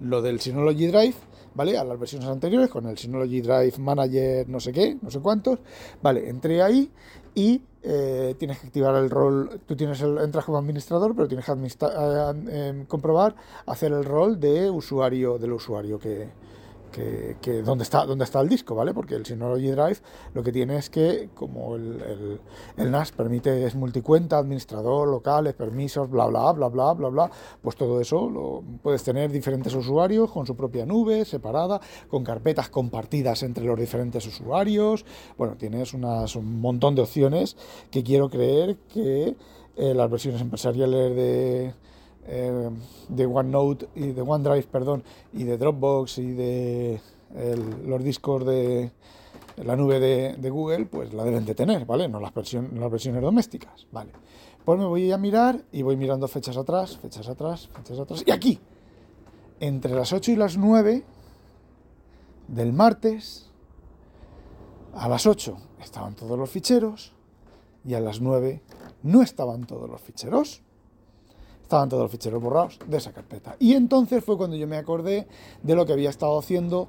lo 0.01 0.23
del 0.23 0.41
Synology 0.41 0.87
Drive, 0.87 1.15
¿vale? 1.55 1.79
A 1.79 1.85
las 1.85 1.99
versiones 1.99 2.29
anteriores, 2.29 2.71
con 2.71 2.87
el 2.87 2.99
Synology 2.99 3.41
Drive 3.41 3.75
Manager 3.79 4.49
no 4.49 4.61
sé 4.61 4.73
qué, 4.73 4.97
no 5.01 5.11
sé 5.11 5.21
cuántos, 5.21 5.59
¿vale? 6.03 6.29
Entré 6.29 6.62
ahí 6.62 6.91
y 7.35 7.62
eh, 7.83 8.35
tienes 8.38 8.59
que 8.59 8.67
activar 8.69 8.95
el 8.97 9.11
rol, 9.11 9.61
tú 9.67 9.77
tienes 9.77 10.01
el, 10.03 10.19
entras 10.19 10.45
como 10.45 10.59
administrador, 10.59 11.15
pero 11.15 11.29
tienes 11.29 11.45
que 11.45 11.53
eh, 11.53 12.69
em, 12.69 12.87
comprobar, 12.87 13.35
hacer 13.67 13.93
el 13.93 14.05
rol 14.05 14.38
de 14.38 14.71
usuario, 14.71 15.38
del 15.38 15.53
usuario 15.53 15.99
que, 15.99 16.29
que, 16.92 17.62
dónde, 17.64 17.85
está, 17.85 18.05
dónde 18.05 18.24
está 18.24 18.40
el 18.40 18.48
disco, 18.48 18.74
¿vale? 18.74 18.94
Porque 18.94 19.14
el 19.14 19.26
Synology 19.26 19.70
Drive 19.70 19.98
lo 20.35 20.42
que 20.42 20.52
tiene 20.52 20.76
es 20.76 20.90
que, 20.90 21.31
como 21.35 21.74
el, 21.76 22.38
el, 22.76 22.90
NAS 22.90 23.12
permite, 23.12 23.66
es 23.66 23.74
multicuenta, 23.74 24.38
administrador, 24.38 25.09
locales, 25.09 25.55
permisos, 25.55 26.09
bla, 26.11 26.26
bla, 26.26 26.52
bla, 26.52 26.68
bla, 26.68 26.92
bla, 26.92 27.09
bla, 27.09 27.31
pues 27.62 27.76
todo 27.76 28.00
eso 28.00 28.28
lo 28.31 28.62
puedes 28.83 29.02
tener 29.02 29.33
diferentes 29.33 29.74
usuarios 29.74 30.31
con 30.31 30.46
su 30.46 30.55
propia 30.55 30.87
nube, 30.87 31.24
separada, 31.24 31.81
con 32.09 32.22
carpetas 32.22 32.68
compartidas 32.68 33.42
entre 33.42 33.64
los 33.64 33.78
diferentes 33.78 34.26
usuarios. 34.26 35.05
Bueno, 35.37 35.57
tienes 35.57 35.94
un 35.94 36.61
montón 36.61 36.94
de 36.94 37.02
opciones 37.02 37.57
que 37.90 38.02
quiero 38.02 38.28
creer 38.28 38.76
que 38.92 39.37
eh, 39.76 39.94
las 39.94 40.11
versiones 40.11 40.40
empresariales 40.40 41.16
de 41.16 41.74
eh, 42.27 42.71
de 43.09 43.27
OneNote 43.27 43.89
y 43.95 44.13
de 44.13 44.23
OneDrive, 44.23 44.67
perdón, 44.71 45.03
y 45.33 45.45
de 45.45 45.59
Dropbox 45.59 46.19
y 46.19 46.33
de 46.33 47.01
los 47.87 48.05
discos 48.05 48.45
de 48.45 48.93
la 49.57 49.77
nube 49.77 50.01
de, 50.01 50.51
Google, 50.51 50.87
pues 50.87 51.13
la 51.13 51.25
deben 51.25 51.45
de 51.45 51.55
tener, 51.55 51.85
¿vale? 51.85 52.09
No 52.09 52.21
las, 52.21 52.33
las 52.35 52.91
versiones 52.91 53.23
domésticas, 53.23 53.87
¿vale? 53.91 54.13
Pues 54.65 54.79
me 54.79 54.87
voy 54.87 55.11
a 55.11 55.19
mirar 55.19 55.63
y 55.73 55.83
voy 55.83 55.97
mirando 55.97 56.29
fechas 56.29 56.57
atrás, 56.57 56.97
fechas 56.97 57.29
atrás, 57.29 57.69
fechas 57.75 57.99
atrás. 57.99 58.23
Y 58.27 58.31
aquí, 58.31 58.61
entre 59.61 59.95
las 59.95 60.13
8 60.13 60.33
y 60.33 60.37
las 60.37 60.57
9 60.57 61.05
del 62.49 62.73
martes, 62.73 63.51
a 64.95 65.09
las 65.09 65.27
8 65.27 65.57
estaban 65.83 66.15
todos 66.15 66.39
los 66.39 66.51
ficheros 66.51 67.13
y 67.85 67.95
a 67.95 68.01
las 68.01 68.21
9 68.21 68.63
no 69.03 69.23
estaban 69.23 69.67
todos 69.67 69.89
los 69.91 70.01
ficheros 70.01 70.63
estaban 71.73 71.89
todos 71.89 72.03
los 72.03 72.13
ficheros 72.13 72.43
borrados 72.43 72.79
de 72.87 72.99
esa 72.99 73.13
carpeta. 73.13 73.57
Y 73.59 73.73
entonces 73.73 74.23
fue 74.23 74.37
cuando 74.37 74.57
yo 74.57 74.67
me 74.67 74.77
acordé 74.77 75.27
de 75.63 75.75
lo 75.75 75.87
que 75.87 75.95
había 75.95 76.11
estado 76.11 76.39
haciendo 76.39 76.89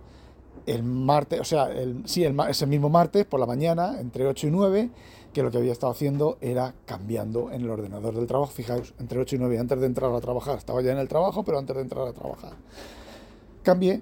el 0.66 0.84
martes, 0.84 1.40
o 1.40 1.46
sea, 1.46 1.72
el, 1.72 2.04
sí, 2.06 2.26
el, 2.26 2.38
ese 2.50 2.68
mismo 2.68 2.90
martes 2.90 3.26
por 3.26 3.40
la 3.40 3.46
mañana, 3.46 4.00
entre 4.02 4.28
8 4.28 4.48
y 4.48 4.52
9, 4.52 4.90
que 5.32 5.42
lo 5.42 5.52
que 5.52 5.58
había 5.58 5.72
estado 5.72 5.94
haciendo 5.94 6.38
era 6.42 6.76
cambiando 6.86 7.50
en 7.52 7.62
el 7.62 7.70
ordenador 7.70 8.14
del 8.14 8.28
trabajo. 8.28 8.52
Fijaos, 8.52 8.94
entre 9.00 9.20
8 9.20 9.38
y 9.38 9.40
9, 9.40 9.60
antes 9.60 9.80
de 9.80 9.86
entrar 9.86 10.14
a 10.14 10.20
trabajar, 10.20 10.58
estaba 10.58 10.82
ya 10.82 10.92
en 10.92 10.98
el 10.98 11.08
trabajo, 11.08 11.44
pero 11.44 11.60
antes 11.60 11.76
de 11.76 11.82
entrar 11.82 12.06
a 12.06 12.12
trabajar. 12.12 12.54
Cambié, 13.64 14.02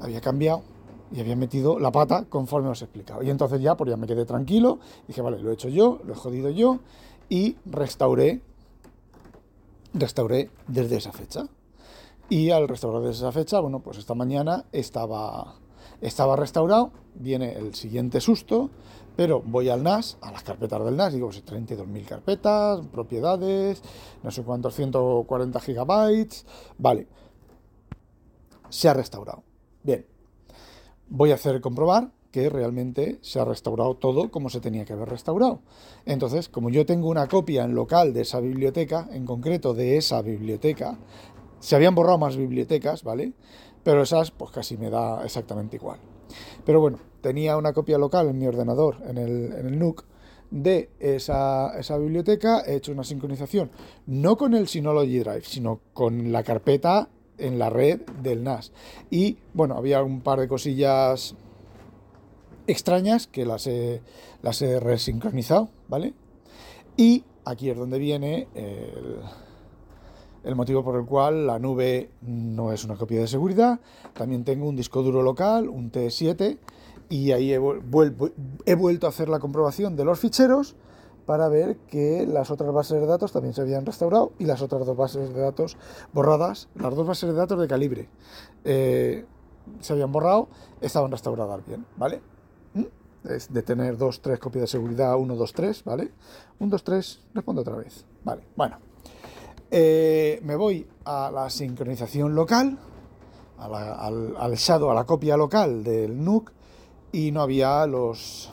había 0.00 0.22
cambiado, 0.22 0.62
y 1.12 1.20
había 1.20 1.36
metido 1.36 1.78
la 1.78 1.92
pata 1.92 2.24
conforme 2.28 2.70
os 2.70 2.80
he 2.80 2.86
explicado. 2.86 3.22
Y 3.22 3.28
entonces 3.28 3.60
ya, 3.60 3.76
pues 3.76 3.90
ya 3.90 3.98
me 3.98 4.06
quedé 4.06 4.24
tranquilo, 4.24 4.78
dije, 5.06 5.20
vale, 5.20 5.38
lo 5.38 5.50
he 5.50 5.54
hecho 5.54 5.68
yo, 5.68 6.00
lo 6.04 6.14
he 6.14 6.16
jodido 6.16 6.48
yo 6.48 6.80
y 7.28 7.56
restauré, 7.66 8.40
restauré 9.94 10.50
desde 10.66 10.96
esa 10.96 11.12
fecha. 11.12 11.46
Y 12.28 12.50
al 12.50 12.68
restaurar 12.68 13.02
desde 13.02 13.18
esa 13.18 13.32
fecha, 13.32 13.60
bueno, 13.60 13.80
pues 13.80 13.98
esta 13.98 14.14
mañana 14.14 14.64
estaba, 14.72 15.56
estaba 16.00 16.36
restaurado, 16.36 16.90
viene 17.14 17.52
el 17.54 17.74
siguiente 17.74 18.20
susto, 18.20 18.70
pero 19.16 19.42
voy 19.42 19.68
al 19.68 19.82
NAS, 19.82 20.18
a 20.20 20.32
las 20.32 20.42
carpetas 20.42 20.84
del 20.84 20.96
NAS, 20.96 21.12
digo, 21.12 21.28
pues 21.28 21.44
32.000 21.44 22.04
carpetas, 22.06 22.86
propiedades, 22.88 23.82
no 24.22 24.30
sé 24.30 24.42
cuántos, 24.42 24.74
140 24.74 25.60
gigabytes, 25.60 26.46
vale, 26.78 27.06
se 28.70 28.88
ha 28.88 28.94
restaurado. 28.94 29.42
Bien, 29.82 30.06
voy 31.08 31.30
a 31.30 31.34
hacer 31.34 31.60
comprobar 31.60 32.10
que 32.34 32.50
realmente 32.50 33.18
se 33.20 33.38
ha 33.38 33.44
restaurado 33.44 33.94
todo 33.94 34.32
como 34.32 34.50
se 34.50 34.58
tenía 34.58 34.84
que 34.84 34.92
haber 34.92 35.08
restaurado. 35.08 35.60
Entonces, 36.04 36.48
como 36.48 36.68
yo 36.68 36.84
tengo 36.84 37.08
una 37.08 37.28
copia 37.28 37.62
en 37.62 37.76
local 37.76 38.12
de 38.12 38.22
esa 38.22 38.40
biblioteca, 38.40 39.08
en 39.12 39.24
concreto 39.24 39.72
de 39.72 39.98
esa 39.98 40.20
biblioteca, 40.20 40.98
se 41.60 41.76
habían 41.76 41.94
borrado 41.94 42.18
más 42.18 42.36
bibliotecas, 42.36 43.04
¿vale? 43.04 43.34
Pero 43.84 44.02
esas, 44.02 44.32
pues 44.32 44.50
casi 44.50 44.76
me 44.76 44.90
da 44.90 45.24
exactamente 45.24 45.76
igual. 45.76 46.00
Pero 46.64 46.80
bueno, 46.80 46.98
tenía 47.20 47.56
una 47.56 47.72
copia 47.72 47.98
local 47.98 48.26
en 48.28 48.36
mi 48.36 48.48
ordenador, 48.48 48.96
en 49.06 49.18
el, 49.18 49.52
en 49.52 49.78
NUC, 49.78 50.04
de 50.50 50.90
esa, 50.98 51.70
biblioteca, 51.96 52.62
he 52.66 52.74
hecho 52.74 52.90
una 52.90 53.04
sincronización, 53.04 53.70
no 54.06 54.36
con 54.36 54.54
el 54.54 54.66
Synology 54.66 55.20
Drive, 55.20 55.44
sino 55.44 55.78
con 55.92 56.32
la 56.32 56.42
carpeta 56.42 57.08
en 57.38 57.60
la 57.60 57.70
red 57.70 58.00
del 58.22 58.42
NAS. 58.42 58.72
Y 59.08 59.38
bueno, 59.52 59.76
había 59.76 60.02
un 60.02 60.20
par 60.20 60.40
de 60.40 60.48
cosillas 60.48 61.36
extrañas 62.66 63.26
que 63.26 63.44
las 63.44 63.66
he, 63.66 64.02
las 64.42 64.62
he 64.62 64.80
resincronizado, 64.80 65.68
¿vale? 65.88 66.14
Y 66.96 67.24
aquí 67.44 67.70
es 67.70 67.76
donde 67.76 67.98
viene 67.98 68.48
el 70.44 70.54
motivo 70.54 70.84
por 70.84 70.96
el 70.96 71.06
cual 71.06 71.46
la 71.46 71.58
nube 71.58 72.10
no 72.22 72.72
es 72.72 72.84
una 72.84 72.96
copia 72.96 73.20
de 73.20 73.26
seguridad. 73.26 73.80
También 74.12 74.44
tengo 74.44 74.68
un 74.68 74.76
disco 74.76 75.02
duro 75.02 75.22
local, 75.22 75.68
un 75.68 75.90
T7, 75.90 76.58
y 77.08 77.32
ahí 77.32 77.52
he, 77.52 77.58
vuelto 77.58 79.06
a 79.06 79.08
hacer 79.08 79.28
la 79.28 79.38
comprobación 79.38 79.96
de 79.96 80.04
los 80.04 80.18
ficheros 80.20 80.76
para 81.26 81.48
ver 81.48 81.76
que 81.88 82.26
las 82.26 82.50
otras 82.50 82.72
bases 82.72 83.00
de 83.00 83.06
datos 83.06 83.32
también 83.32 83.54
se 83.54 83.62
habían 83.62 83.86
restaurado 83.86 84.32
y 84.38 84.44
las 84.44 84.60
otras 84.60 84.86
dos 84.86 84.96
bases 84.96 85.34
de 85.34 85.40
datos 85.40 85.78
borradas, 86.12 86.68
las 86.74 86.94
dos 86.94 87.06
bases 87.06 87.30
de 87.30 87.34
datos 87.34 87.58
de 87.58 87.66
calibre, 87.66 88.08
eh, 88.64 89.24
se 89.80 89.92
habían 89.94 90.12
borrado, 90.12 90.48
estaban 90.82 91.10
restauradas 91.10 91.64
bien, 91.66 91.86
¿vale? 91.96 92.20
De 93.24 93.62
tener 93.62 93.96
dos, 93.96 94.20
tres 94.20 94.38
copias 94.38 94.64
de 94.64 94.66
seguridad, 94.66 95.16
1, 95.16 95.34
2, 95.34 95.52
3, 95.54 95.84
¿vale? 95.84 96.10
1, 96.58 96.70
2, 96.70 96.84
3, 96.84 97.20
respondo 97.32 97.62
otra 97.62 97.76
vez, 97.76 98.04
¿vale? 98.22 98.42
Bueno. 98.54 98.78
Eh, 99.70 100.40
me 100.44 100.56
voy 100.56 100.86
a 101.06 101.30
la 101.32 101.48
sincronización 101.48 102.34
local, 102.34 102.78
al, 103.58 104.54
shadow, 104.56 104.90
a 104.90 104.94
la 104.94 105.04
copia 105.04 105.36
local 105.36 105.82
del 105.82 106.22
NUC, 106.22 106.52
y 107.12 107.32
no 107.32 107.40
había 107.40 107.86
los 107.86 108.52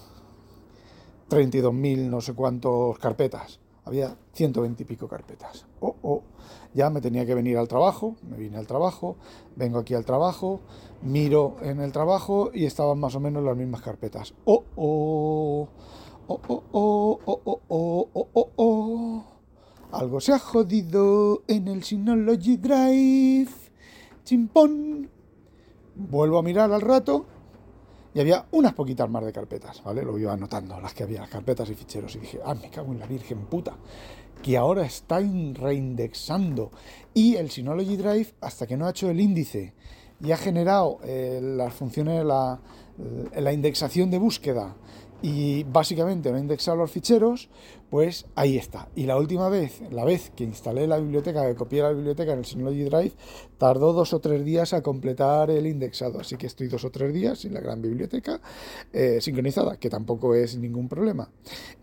32.000 1.29 2.09
no 2.09 2.21
sé 2.21 2.33
cuántos 2.33 2.97
carpetas. 2.97 3.59
Había 3.83 4.15
120 4.33 4.83
y 4.83 4.85
pico 4.85 5.07
carpetas. 5.07 5.65
Oh, 5.79 5.95
oh, 6.03 6.23
ya 6.73 6.89
me 6.89 7.01
tenía 7.01 7.25
que 7.25 7.33
venir 7.33 7.57
al 7.57 7.67
trabajo, 7.67 8.15
me 8.29 8.37
vine 8.37 8.57
al 8.57 8.67
trabajo, 8.67 9.17
vengo 9.55 9.79
aquí 9.79 9.95
al 9.95 10.05
trabajo, 10.05 10.61
miro 11.01 11.57
en 11.61 11.79
el 11.79 11.91
trabajo 11.91 12.51
y 12.53 12.65
estaban 12.65 12.99
más 12.99 13.15
o 13.15 13.19
menos 13.19 13.43
las 13.43 13.57
mismas 13.57 13.81
carpetas. 13.81 14.35
Oh, 14.45 14.63
oh, 14.75 15.67
oh, 16.27 16.41
oh, 16.47 16.63
oh, 16.71 17.19
oh, 17.25 17.41
oh, 17.45 17.61
oh, 17.69 18.09
oh, 18.13 18.29
oh. 18.33 18.51
oh. 18.55 19.25
Algo 19.91 20.21
se 20.21 20.31
ha 20.31 20.39
jodido 20.39 21.43
en 21.47 21.67
el 21.67 21.83
Synology 21.83 22.55
Drive. 22.55 23.51
Chimpón. 24.23 25.09
Vuelvo 25.95 26.37
a 26.37 26.43
mirar 26.43 26.71
al 26.71 26.79
rato 26.79 27.25
y 28.13 28.19
había 28.19 28.45
unas 28.51 28.73
poquitas 28.73 29.09
más 29.09 29.23
de 29.25 29.31
carpetas, 29.31 29.81
¿vale? 29.83 30.03
Lo 30.03 30.17
iba 30.17 30.33
anotando, 30.33 30.79
las 30.79 30.93
que 30.93 31.03
había, 31.03 31.21
las 31.21 31.29
carpetas 31.29 31.69
y 31.69 31.75
ficheros. 31.75 32.15
Y 32.15 32.19
dije, 32.19 32.39
ah, 32.43 32.53
me 32.55 32.69
cago 32.69 32.91
en 32.91 32.99
la 32.99 33.07
virgen 33.07 33.45
puta, 33.45 33.75
que 34.41 34.57
ahora 34.57 34.85
está 34.85 35.19
reindexando. 35.19 36.71
Y 37.13 37.35
el 37.35 37.49
Synology 37.49 37.95
Drive, 37.95 38.33
hasta 38.41 38.67
que 38.67 38.75
no 38.75 38.85
ha 38.85 38.89
hecho 38.89 39.09
el 39.09 39.19
índice 39.19 39.73
y 40.19 40.31
ha 40.31 40.37
generado 40.37 40.99
eh, 41.03 41.39
las 41.41 41.73
funciones, 41.73 42.25
la, 42.25 42.59
la 43.35 43.53
indexación 43.53 44.11
de 44.11 44.17
búsqueda 44.17 44.75
y 45.21 45.63
básicamente 45.63 46.31
no 46.31 46.37
he 46.37 46.41
indexado 46.41 46.77
los 46.77 46.91
ficheros, 46.91 47.49
pues 47.89 48.25
ahí 48.35 48.57
está. 48.57 48.89
Y 48.95 49.05
la 49.05 49.17
última 49.17 49.49
vez, 49.49 49.81
la 49.91 50.03
vez 50.03 50.31
que 50.35 50.43
instalé 50.43 50.87
la 50.87 50.97
biblioteca, 50.97 51.45
que 51.47 51.55
copié 51.55 51.83
la 51.83 51.91
biblioteca 51.91 52.33
en 52.33 52.39
el 52.39 52.45
Synology 52.45 52.83
Drive, 52.85 53.13
tardó 53.57 53.93
dos 53.93 54.13
o 54.13 54.19
tres 54.19 54.43
días 54.43 54.73
a 54.73 54.81
completar 54.81 55.51
el 55.51 55.67
indexado. 55.67 56.19
Así 56.19 56.37
que 56.37 56.47
estoy 56.47 56.67
dos 56.67 56.85
o 56.85 56.89
tres 56.89 57.13
días 57.13 57.39
sin 57.39 57.53
la 57.53 57.59
gran 57.59 57.81
biblioteca 57.81 58.41
eh, 58.93 59.19
sincronizada, 59.21 59.77
que 59.77 59.89
tampoco 59.89 60.33
es 60.33 60.57
ningún 60.57 60.87
problema. 60.87 61.29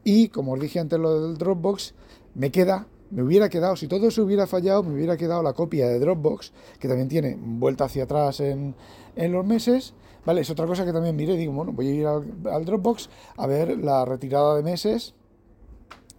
Y 0.03 0.29
como 0.29 0.55
os 0.55 0.61
dije 0.61 0.81
antes 0.81 0.98
lo 0.98 1.29
del 1.29 1.38
Dropbox, 1.38 1.94
me 2.35 2.51
queda 2.51 2.87
me 3.11 3.22
hubiera 3.22 3.48
quedado, 3.48 3.74
si 3.77 3.88
todo 3.88 4.09
eso 4.09 4.22
hubiera 4.22 4.46
fallado, 4.46 4.83
me 4.83 4.92
hubiera 4.92 5.16
quedado 5.16 5.42
la 5.42 5.55
copia 5.55 5.88
de 5.88 5.98
Dropbox, 5.98 6.53
que 6.79 6.88
también 6.88 7.09
tiene 7.09 7.38
vuelta 7.40 7.85
hacia 7.85 8.05
atrás 8.05 8.40
en, 8.40 8.74
en 9.16 9.33
los 9.33 9.46
meses, 9.46 9.94
Vale, 10.24 10.42
es 10.42 10.50
otra 10.50 10.66
cosa 10.66 10.85
que 10.85 10.92
también 10.92 11.16
miré, 11.16 11.37
digo, 11.37 11.52
bueno, 11.52 11.72
voy 11.72 11.88
a 11.88 11.94
ir 11.94 12.07
al, 12.07 12.64
Dropbox 12.64 13.09
a 13.37 13.46
ver 13.46 13.78
la 13.78 14.04
retirada 14.04 14.57
de 14.57 14.62
meses 14.62 15.14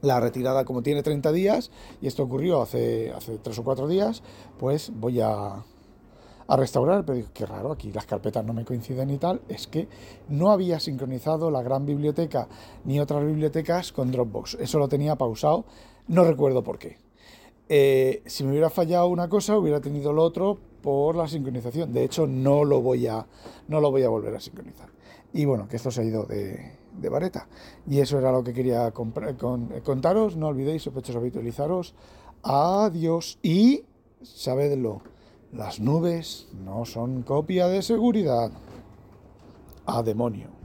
la 0.01 0.21
retirada 0.21 0.63
como 0.63 0.81
tiene 0.81 1.03
30 1.03 1.31
días 1.33 1.71
y 2.01 2.07
esto 2.07 2.23
ocurrió 2.23 2.61
hace, 2.61 3.11
hace 3.11 3.37
3 3.37 3.59
o 3.59 3.63
4 3.65 3.87
días, 3.89 4.23
pues 4.57 4.93
voy 4.95 5.19
a, 5.19 5.61
a 6.49 6.57
restaurar, 6.57 7.05
pero 7.05 7.17
digo, 7.17 7.29
qué 7.33 7.45
raro, 7.45 7.71
aquí 7.71 7.91
las 7.91 8.05
carpetas 8.05 8.43
no 8.45 8.53
me 8.53 8.65
coinciden 8.65 9.09
y 9.11 9.17
tal, 9.17 9.41
es 9.49 9.67
que 9.67 9.87
no 10.29 10.51
había 10.51 10.79
sincronizado 10.79 11.51
la 11.51 11.61
gran 11.61 11.85
biblioteca 11.85 12.47
ni 12.85 12.99
otras 12.99 13.25
bibliotecas 13.25 13.91
con 13.91 14.11
Dropbox, 14.11 14.55
eso 14.55 14.79
lo 14.79 14.87
tenía 14.87 15.15
pausado, 15.15 15.65
no 16.07 16.23
recuerdo 16.23 16.63
por 16.63 16.79
qué. 16.79 16.97
Eh, 17.67 18.23
si 18.25 18.43
me 18.43 18.49
hubiera 18.49 18.71
fallado 18.71 19.07
una 19.09 19.29
cosa, 19.29 19.57
hubiera 19.57 19.79
tenido 19.79 20.11
lo 20.11 20.23
otro 20.23 20.57
por 20.89 21.15
la 21.15 21.27
sincronización. 21.27 21.93
De 21.93 22.03
hecho, 22.03 22.25
no 22.25 22.63
lo 22.63 22.81
voy 22.81 23.05
a, 23.05 23.23
no 23.67 23.79
lo 23.79 23.91
voy 23.91 24.01
a 24.01 24.09
volver 24.09 24.35
a 24.35 24.39
sincronizar. 24.39 24.89
Y 25.31 25.45
bueno, 25.45 25.67
que 25.67 25.75
esto 25.75 25.91
se 25.91 26.01
ha 26.01 26.03
ido 26.03 26.23
de, 26.23 26.79
de 26.99 27.09
vareta. 27.09 27.47
Y 27.87 27.99
eso 27.99 28.17
era 28.17 28.31
lo 28.31 28.43
que 28.43 28.53
quería 28.53 28.89
contaros. 28.89 30.35
No 30.35 30.47
olvidéis, 30.47 30.81
sospechosos, 30.81 31.17
habitualizaros. 31.17 31.93
Adiós. 32.41 33.37
Y 33.43 33.83
sabedlo, 34.23 35.03
las 35.53 35.79
nubes 35.79 36.47
no 36.65 36.85
son 36.85 37.21
copia 37.21 37.67
de 37.67 37.83
seguridad. 37.83 38.51
A 39.85 40.01
demonio. 40.01 40.58